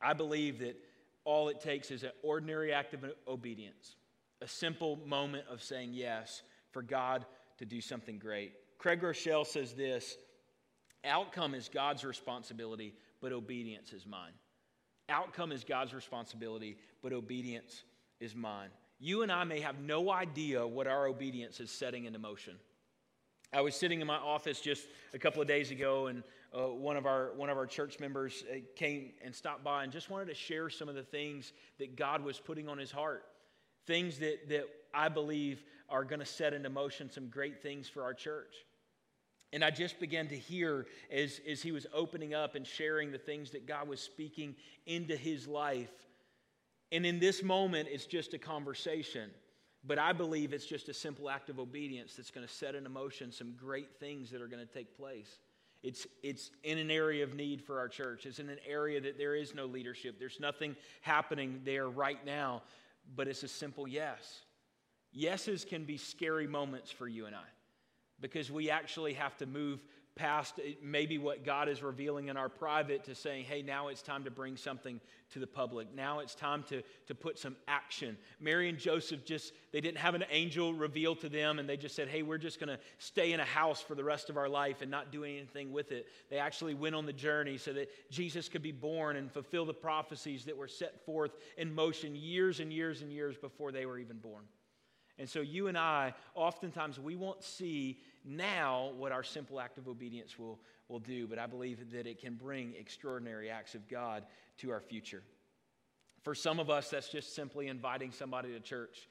I 0.00 0.12
believe 0.12 0.60
that 0.60 0.76
all 1.24 1.48
it 1.48 1.60
takes 1.60 1.90
is 1.90 2.02
an 2.02 2.12
ordinary 2.22 2.72
act 2.72 2.94
of 2.94 3.04
obedience, 3.28 3.96
a 4.40 4.48
simple 4.48 4.98
moment 5.06 5.44
of 5.50 5.62
saying 5.62 5.90
yes 5.92 6.42
for 6.70 6.82
God 6.82 7.26
to 7.58 7.64
do 7.64 7.80
something 7.80 8.18
great. 8.18 8.52
Craig 8.78 9.00
Groeschel 9.00 9.46
says 9.46 9.74
this 9.74 10.16
outcome 11.04 11.54
is 11.54 11.68
God's 11.68 12.04
responsibility, 12.04 12.94
but 13.20 13.32
obedience 13.32 13.92
is 13.92 14.06
mine. 14.06 14.32
Outcome 15.08 15.52
is 15.52 15.64
God's 15.64 15.92
responsibility, 15.92 16.78
but 17.02 17.12
obedience 17.12 17.82
is 18.20 18.34
mine. 18.34 18.70
You 19.00 19.22
and 19.22 19.32
I 19.32 19.44
may 19.44 19.60
have 19.60 19.80
no 19.80 20.10
idea 20.10 20.66
what 20.66 20.86
our 20.86 21.06
obedience 21.06 21.58
is 21.58 21.70
setting 21.70 22.04
into 22.04 22.18
motion. 22.18 22.56
I 23.52 23.62
was 23.62 23.74
sitting 23.74 24.00
in 24.02 24.06
my 24.06 24.18
office 24.18 24.60
just 24.60 24.86
a 25.14 25.18
couple 25.18 25.40
of 25.40 25.48
days 25.48 25.70
ago, 25.70 26.06
and 26.08 26.22
uh, 26.54 26.68
one, 26.68 26.98
of 26.98 27.06
our, 27.06 27.32
one 27.34 27.48
of 27.48 27.56
our 27.56 27.66
church 27.66 27.98
members 27.98 28.44
uh, 28.52 28.58
came 28.76 29.12
and 29.24 29.34
stopped 29.34 29.64
by 29.64 29.84
and 29.84 29.92
just 29.92 30.10
wanted 30.10 30.26
to 30.26 30.34
share 30.34 30.68
some 30.68 30.88
of 30.88 30.94
the 30.94 31.02
things 31.02 31.52
that 31.78 31.96
God 31.96 32.22
was 32.22 32.38
putting 32.38 32.68
on 32.68 32.76
his 32.76 32.92
heart. 32.92 33.24
Things 33.86 34.18
that, 34.18 34.48
that 34.50 34.66
I 34.92 35.08
believe 35.08 35.64
are 35.88 36.04
going 36.04 36.20
to 36.20 36.26
set 36.26 36.52
into 36.52 36.68
motion 36.68 37.10
some 37.10 37.28
great 37.28 37.62
things 37.62 37.88
for 37.88 38.02
our 38.02 38.14
church. 38.14 38.54
And 39.52 39.64
I 39.64 39.70
just 39.70 39.98
began 39.98 40.28
to 40.28 40.36
hear 40.36 40.86
as, 41.10 41.40
as 41.48 41.62
he 41.62 41.72
was 41.72 41.86
opening 41.92 42.34
up 42.34 42.54
and 42.54 42.66
sharing 42.66 43.10
the 43.10 43.18
things 43.18 43.50
that 43.50 43.66
God 43.66 43.88
was 43.88 44.00
speaking 44.00 44.54
into 44.86 45.16
his 45.16 45.48
life. 45.48 45.90
And 46.92 47.06
in 47.06 47.20
this 47.20 47.42
moment, 47.42 47.88
it's 47.90 48.06
just 48.06 48.34
a 48.34 48.38
conversation. 48.38 49.30
But 49.84 49.98
I 49.98 50.12
believe 50.12 50.52
it's 50.52 50.66
just 50.66 50.88
a 50.88 50.94
simple 50.94 51.30
act 51.30 51.48
of 51.48 51.58
obedience 51.58 52.14
that's 52.14 52.30
going 52.30 52.46
to 52.46 52.52
set 52.52 52.74
in 52.74 52.90
motion 52.90 53.32
some 53.32 53.52
great 53.52 53.98
things 53.98 54.30
that 54.30 54.42
are 54.42 54.48
going 54.48 54.66
to 54.66 54.72
take 54.72 54.96
place. 54.96 55.38
It's, 55.82 56.06
it's 56.22 56.50
in 56.62 56.76
an 56.76 56.90
area 56.90 57.24
of 57.24 57.34
need 57.34 57.62
for 57.62 57.78
our 57.78 57.88
church. 57.88 58.26
It's 58.26 58.38
in 58.38 58.50
an 58.50 58.58
area 58.68 59.00
that 59.00 59.16
there 59.16 59.34
is 59.34 59.54
no 59.54 59.64
leadership. 59.64 60.18
There's 60.18 60.38
nothing 60.38 60.76
happening 61.00 61.62
there 61.64 61.88
right 61.88 62.22
now, 62.26 62.62
but 63.16 63.28
it's 63.28 63.42
a 63.42 63.48
simple 63.48 63.88
yes. 63.88 64.40
Yeses 65.16 65.66
can 65.66 65.84
be 65.84 65.96
scary 65.96 66.46
moments 66.46 66.90
for 66.90 67.08
you 67.08 67.24
and 67.24 67.34
I 67.34 67.48
because 68.20 68.50
we 68.50 68.68
actually 68.68 69.14
have 69.14 69.36
to 69.38 69.46
move 69.46 69.82
past 70.16 70.60
maybe 70.82 71.18
what 71.18 71.44
God 71.44 71.68
is 71.68 71.82
revealing 71.82 72.28
in 72.28 72.36
our 72.36 72.48
private 72.48 73.04
to 73.04 73.14
saying, 73.14 73.44
hey, 73.44 73.62
now 73.62 73.88
it's 73.88 74.02
time 74.02 74.24
to 74.24 74.30
bring 74.30 74.56
something 74.56 75.00
to 75.30 75.38
the 75.38 75.46
public. 75.46 75.94
Now 75.94 76.18
it's 76.18 76.34
time 76.34 76.64
to, 76.64 76.82
to 77.06 77.14
put 77.14 77.38
some 77.38 77.56
action. 77.68 78.18
Mary 78.40 78.68
and 78.68 78.78
Joseph 78.78 79.24
just, 79.24 79.52
they 79.72 79.80
didn't 79.80 79.98
have 79.98 80.14
an 80.14 80.24
angel 80.30 80.74
reveal 80.74 81.14
to 81.16 81.28
them 81.28 81.58
and 81.58 81.68
they 81.68 81.76
just 81.76 81.94
said, 81.94 82.08
hey, 82.08 82.22
we're 82.22 82.38
just 82.38 82.58
going 82.58 82.68
to 82.68 82.78
stay 82.98 83.32
in 83.32 83.40
a 83.40 83.44
house 83.44 83.80
for 83.80 83.94
the 83.94 84.04
rest 84.04 84.28
of 84.28 84.36
our 84.36 84.48
life 84.48 84.82
and 84.82 84.90
not 84.90 85.12
do 85.12 85.24
anything 85.24 85.72
with 85.72 85.92
it. 85.92 86.08
They 86.28 86.38
actually 86.38 86.74
went 86.74 86.94
on 86.94 87.06
the 87.06 87.12
journey 87.12 87.56
so 87.56 87.72
that 87.72 87.88
Jesus 88.10 88.48
could 88.48 88.62
be 88.62 88.72
born 88.72 89.16
and 89.16 89.30
fulfill 89.30 89.64
the 89.64 89.74
prophecies 89.74 90.44
that 90.44 90.56
were 90.56 90.68
set 90.68 91.04
forth 91.06 91.32
in 91.56 91.74
motion 91.74 92.14
years 92.14 92.60
and 92.60 92.72
years 92.72 93.02
and 93.02 93.12
years 93.12 93.36
before 93.36 93.72
they 93.72 93.86
were 93.86 93.98
even 93.98 94.18
born. 94.18 94.44
And 95.20 95.28
so 95.28 95.42
you 95.42 95.66
and 95.66 95.76
I, 95.76 96.14
oftentimes, 96.34 96.98
we 96.98 97.14
won't 97.14 97.44
see 97.44 97.98
now 98.24 98.92
what 98.96 99.12
our 99.12 99.22
simple 99.22 99.60
act 99.60 99.78
of 99.78 99.88
obedience 99.88 100.38
will, 100.38 100.58
will 100.88 100.98
do, 100.98 101.26
but 101.26 101.38
I 101.38 101.46
believe 101.46 101.92
that 101.92 102.06
it 102.06 102.20
can 102.20 102.34
bring 102.34 102.74
extraordinary 102.78 103.50
acts 103.50 103.74
of 103.74 103.88
God 103.88 104.24
to 104.58 104.70
our 104.70 104.80
future. 104.80 105.22
For 106.22 106.34
some 106.34 106.60
of 106.60 106.68
us, 106.68 106.90
that's 106.90 107.08
just 107.08 107.34
simply 107.34 107.68
inviting 107.68 108.12
somebody 108.12 108.52
to 108.52 108.60
church. 108.60 109.08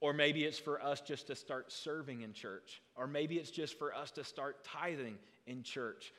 Or 0.00 0.12
maybe 0.12 0.44
it's 0.44 0.58
for 0.58 0.82
us 0.82 1.00
just 1.00 1.26
to 1.28 1.34
start 1.34 1.72
serving 1.72 2.22
in 2.22 2.32
church. 2.32 2.82
Or 2.94 3.06
maybe 3.06 3.36
it's 3.36 3.50
just 3.50 3.78
for 3.78 3.94
us 3.94 4.10
to 4.12 4.24
start 4.24 4.64
tithing 4.64 5.18
in 5.46 5.62
church. 5.62 6.12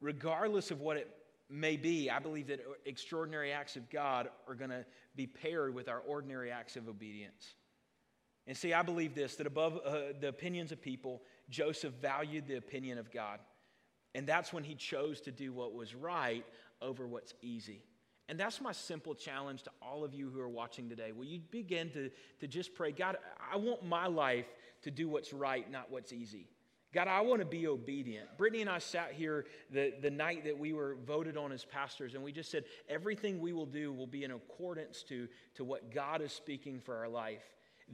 Regardless 0.00 0.70
of 0.70 0.80
what 0.80 0.96
it 0.96 1.10
may 1.50 1.76
be, 1.76 2.10
I 2.10 2.18
believe 2.18 2.48
that 2.48 2.60
extraordinary 2.84 3.52
acts 3.52 3.76
of 3.76 3.88
God 3.90 4.28
are 4.46 4.54
going 4.54 4.70
to 4.70 4.84
be 5.16 5.26
paired 5.26 5.74
with 5.74 5.88
our 5.88 6.00
ordinary 6.00 6.50
acts 6.50 6.76
of 6.76 6.88
obedience. 6.88 7.54
And 8.46 8.56
see, 8.56 8.72
I 8.72 8.82
believe 8.82 9.14
this 9.14 9.36
that 9.36 9.46
above 9.46 9.78
uh, 9.84 9.98
the 10.20 10.28
opinions 10.28 10.72
of 10.72 10.80
people, 10.80 11.22
Joseph 11.48 11.94
valued 12.00 12.46
the 12.46 12.56
opinion 12.56 12.98
of 12.98 13.10
God. 13.10 13.40
And 14.14 14.26
that's 14.26 14.52
when 14.52 14.64
he 14.64 14.74
chose 14.74 15.20
to 15.22 15.30
do 15.30 15.52
what 15.52 15.74
was 15.74 15.94
right 15.94 16.44
over 16.80 17.06
what's 17.06 17.34
easy. 17.42 17.82
And 18.28 18.38
that's 18.38 18.60
my 18.60 18.72
simple 18.72 19.14
challenge 19.14 19.62
to 19.62 19.70
all 19.80 20.04
of 20.04 20.12
you 20.12 20.28
who 20.30 20.40
are 20.40 20.48
watching 20.48 20.88
today. 20.88 21.12
Will 21.12 21.24
you 21.24 21.40
begin 21.50 21.90
to, 21.90 22.10
to 22.40 22.46
just 22.46 22.74
pray, 22.74 22.92
God, 22.92 23.16
I 23.52 23.56
want 23.56 23.86
my 23.86 24.06
life 24.06 24.46
to 24.82 24.90
do 24.90 25.08
what's 25.08 25.32
right, 25.32 25.70
not 25.70 25.90
what's 25.90 26.12
easy. 26.12 26.46
God, 26.92 27.06
I 27.06 27.20
want 27.20 27.40
to 27.40 27.46
be 27.46 27.66
obedient. 27.66 28.28
Brittany 28.38 28.62
and 28.62 28.70
I 28.70 28.78
sat 28.78 29.12
here 29.12 29.44
the, 29.70 29.92
the 30.00 30.10
night 30.10 30.44
that 30.44 30.58
we 30.58 30.72
were 30.72 30.96
voted 31.06 31.36
on 31.36 31.52
as 31.52 31.64
pastors, 31.64 32.14
and 32.14 32.22
we 32.22 32.32
just 32.32 32.50
said 32.50 32.64
everything 32.88 33.40
we 33.40 33.52
will 33.52 33.66
do 33.66 33.92
will 33.92 34.06
be 34.06 34.24
in 34.24 34.30
accordance 34.30 35.02
to, 35.04 35.28
to 35.56 35.64
what 35.64 35.92
God 35.92 36.22
is 36.22 36.32
speaking 36.32 36.80
for 36.80 36.96
our 36.96 37.08
life. 37.08 37.44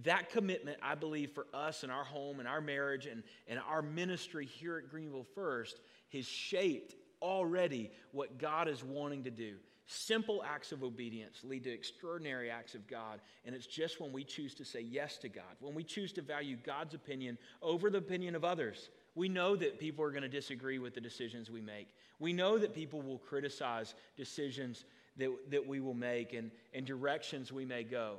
That 0.03 0.31
commitment, 0.31 0.79
I 0.83 0.97
believe, 0.97 1.31
for 1.33 1.47
us 1.55 1.85
and 1.85 1.93
our 1.93 2.05
home 2.05 2.41
and 2.41 2.49
our 2.49 2.61
marriage 2.61 3.07
and, 3.07 3.23
and 3.47 3.61
our 3.69 3.83
ministry 3.83 4.47
here 4.47 4.79
at 4.79 4.91
Greenville 4.91 5.27
First 5.35 5.81
has 6.13 6.27
shaped 6.27 6.97
already 7.23 7.91
what 8.13 8.39
God 8.39 8.69
is 8.69 8.83
wanting 8.83 9.25
to 9.25 9.31
do. 9.31 9.55
Simple 9.87 10.43
acts 10.45 10.73
of 10.73 10.83
obedience 10.83 11.41
lead 11.45 11.65
to 11.65 11.71
extraordinary 11.71 12.51
acts 12.51 12.75
of 12.75 12.87
God. 12.87 13.21
And 13.45 13.55
it's 13.55 13.67
just 13.67 14.01
when 14.01 14.13
we 14.13 14.25
choose 14.25 14.55
to 14.55 14.65
say 14.65 14.81
yes 14.81 15.19
to 15.19 15.29
God, 15.29 15.45
when 15.61 15.75
we 15.75 15.85
choose 15.85 16.13
to 16.15 16.23
value 16.23 16.57
God's 16.57 16.95
opinion 16.95 17.37
over 17.61 17.91
the 17.91 17.99
opinion 17.99 18.35
of 18.35 18.45
others. 18.45 18.89
We 19.15 19.29
know 19.29 19.55
that 19.57 19.79
people 19.79 20.05
are 20.05 20.11
going 20.11 20.23
to 20.23 20.29
disagree 20.29 20.79
with 20.79 20.95
the 20.95 21.01
decisions 21.01 21.51
we 21.51 21.61
make. 21.61 21.89
We 22.19 22.33
know 22.33 22.59
that 22.59 22.75
people 22.75 23.03
will 23.03 23.19
criticize 23.19 23.95
decisions 24.17 24.85
that, 25.19 25.31
that 25.51 25.67
we 25.67 25.81
will 25.81 25.95
make 25.95 26.33
and, 26.33 26.51
and 26.73 26.87
directions 26.87 27.53
we 27.53 27.65
may 27.65 27.85
go. 27.85 28.17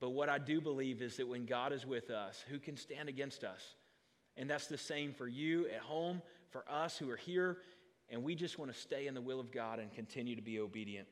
But 0.00 0.10
what 0.10 0.28
I 0.28 0.38
do 0.38 0.60
believe 0.60 1.00
is 1.00 1.16
that 1.16 1.28
when 1.28 1.46
God 1.46 1.72
is 1.72 1.86
with 1.86 2.10
us, 2.10 2.44
who 2.48 2.58
can 2.58 2.76
stand 2.76 3.08
against 3.08 3.44
us? 3.44 3.74
And 4.36 4.50
that's 4.50 4.66
the 4.66 4.78
same 4.78 5.14
for 5.14 5.26
you 5.26 5.66
at 5.68 5.80
home, 5.80 6.20
for 6.50 6.64
us 6.70 6.98
who 6.98 7.10
are 7.10 7.16
here, 7.16 7.58
and 8.10 8.22
we 8.22 8.34
just 8.34 8.58
want 8.58 8.72
to 8.72 8.78
stay 8.78 9.06
in 9.06 9.14
the 9.14 9.20
will 9.20 9.40
of 9.40 9.50
God 9.50 9.78
and 9.78 9.92
continue 9.92 10.36
to 10.36 10.42
be 10.42 10.60
obedient. 10.60 11.08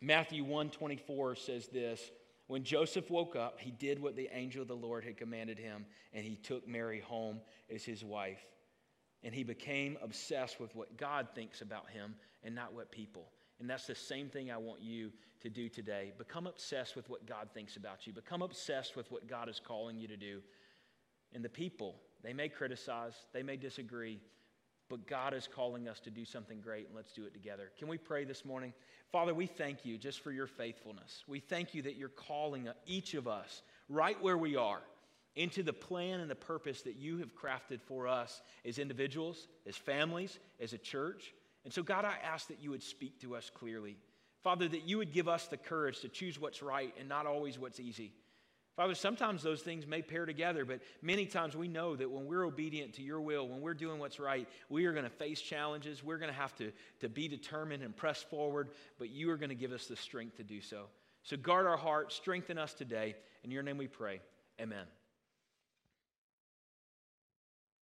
Matthew 0.00 0.44
1:24 0.44 1.36
says 1.36 1.66
this, 1.68 2.10
when 2.46 2.64
Joseph 2.64 3.10
woke 3.10 3.36
up, 3.36 3.60
he 3.60 3.70
did 3.70 4.00
what 4.00 4.16
the 4.16 4.30
angel 4.32 4.62
of 4.62 4.68
the 4.68 4.76
Lord 4.76 5.04
had 5.04 5.18
commanded 5.18 5.58
him, 5.58 5.84
and 6.14 6.24
he 6.24 6.36
took 6.36 6.66
Mary 6.66 7.00
home 7.00 7.40
as 7.72 7.84
his 7.84 8.02
wife. 8.02 8.40
And 9.22 9.34
he 9.34 9.42
became 9.42 9.98
obsessed 10.00 10.58
with 10.58 10.74
what 10.74 10.96
God 10.96 11.28
thinks 11.34 11.60
about 11.60 11.90
him 11.90 12.14
and 12.42 12.54
not 12.54 12.72
what 12.72 12.90
people. 12.90 13.32
And 13.60 13.68
that's 13.68 13.86
the 13.86 13.94
same 13.94 14.28
thing 14.28 14.50
I 14.50 14.56
want 14.56 14.80
you 14.80 15.10
to 15.40 15.50
do 15.50 15.68
today. 15.68 16.12
Become 16.16 16.46
obsessed 16.46 16.96
with 16.96 17.08
what 17.10 17.26
God 17.26 17.48
thinks 17.52 17.76
about 17.76 18.06
you, 18.06 18.12
become 18.12 18.42
obsessed 18.42 18.96
with 18.96 19.10
what 19.10 19.26
God 19.26 19.48
is 19.48 19.60
calling 19.64 19.98
you 19.98 20.08
to 20.08 20.16
do. 20.16 20.40
And 21.34 21.44
the 21.44 21.48
people, 21.48 21.96
they 22.22 22.32
may 22.32 22.48
criticize, 22.48 23.14
they 23.32 23.42
may 23.42 23.56
disagree, 23.56 24.20
but 24.88 25.06
God 25.06 25.34
is 25.34 25.48
calling 25.52 25.88
us 25.88 26.00
to 26.00 26.10
do 26.10 26.24
something 26.24 26.60
great, 26.60 26.86
and 26.86 26.96
let's 26.96 27.12
do 27.12 27.24
it 27.24 27.34
together. 27.34 27.70
Can 27.78 27.88
we 27.88 27.98
pray 27.98 28.24
this 28.24 28.44
morning? 28.44 28.72
Father, 29.12 29.34
we 29.34 29.46
thank 29.46 29.84
you 29.84 29.98
just 29.98 30.20
for 30.20 30.32
your 30.32 30.46
faithfulness. 30.46 31.24
We 31.26 31.40
thank 31.40 31.74
you 31.74 31.82
that 31.82 31.96
you're 31.96 32.08
calling 32.08 32.68
each 32.86 33.14
of 33.14 33.28
us 33.28 33.62
right 33.88 34.20
where 34.22 34.38
we 34.38 34.56
are 34.56 34.80
into 35.36 35.62
the 35.62 35.72
plan 35.72 36.20
and 36.20 36.30
the 36.30 36.34
purpose 36.34 36.82
that 36.82 36.96
you 36.96 37.18
have 37.18 37.34
crafted 37.36 37.80
for 37.80 38.08
us 38.08 38.40
as 38.64 38.78
individuals, 38.78 39.46
as 39.66 39.76
families, 39.76 40.38
as 40.60 40.72
a 40.72 40.78
church. 40.78 41.32
And 41.68 41.74
so, 41.74 41.82
God, 41.82 42.06
I 42.06 42.14
ask 42.24 42.48
that 42.48 42.62
you 42.62 42.70
would 42.70 42.82
speak 42.82 43.20
to 43.20 43.36
us 43.36 43.50
clearly. 43.50 43.98
Father, 44.42 44.66
that 44.68 44.88
you 44.88 44.96
would 44.96 45.12
give 45.12 45.28
us 45.28 45.48
the 45.48 45.58
courage 45.58 46.00
to 46.00 46.08
choose 46.08 46.40
what's 46.40 46.62
right 46.62 46.94
and 46.98 47.06
not 47.06 47.26
always 47.26 47.58
what's 47.58 47.78
easy. 47.78 48.14
Father, 48.74 48.94
sometimes 48.94 49.42
those 49.42 49.60
things 49.60 49.86
may 49.86 50.00
pair 50.00 50.24
together, 50.24 50.64
but 50.64 50.80
many 51.02 51.26
times 51.26 51.54
we 51.54 51.68
know 51.68 51.94
that 51.94 52.10
when 52.10 52.24
we're 52.24 52.46
obedient 52.46 52.94
to 52.94 53.02
your 53.02 53.20
will, 53.20 53.46
when 53.46 53.60
we're 53.60 53.74
doing 53.74 53.98
what's 53.98 54.18
right, 54.18 54.48
we 54.70 54.86
are 54.86 54.92
going 54.92 55.04
to 55.04 55.10
face 55.10 55.42
challenges. 55.42 56.02
We're 56.02 56.16
going 56.16 56.32
to 56.32 56.40
have 56.40 56.56
to, 56.56 56.72
to 57.00 57.10
be 57.10 57.28
determined 57.28 57.82
and 57.82 57.94
press 57.94 58.22
forward, 58.22 58.70
but 58.98 59.10
you 59.10 59.30
are 59.30 59.36
going 59.36 59.50
to 59.50 59.54
give 59.54 59.72
us 59.72 59.88
the 59.88 59.96
strength 59.96 60.38
to 60.38 60.44
do 60.44 60.62
so. 60.62 60.86
So 61.22 61.36
guard 61.36 61.66
our 61.66 61.76
hearts, 61.76 62.14
strengthen 62.14 62.56
us 62.56 62.72
today. 62.72 63.14
In 63.44 63.50
your 63.50 63.62
name 63.62 63.76
we 63.76 63.88
pray. 63.88 64.22
Amen. 64.58 64.86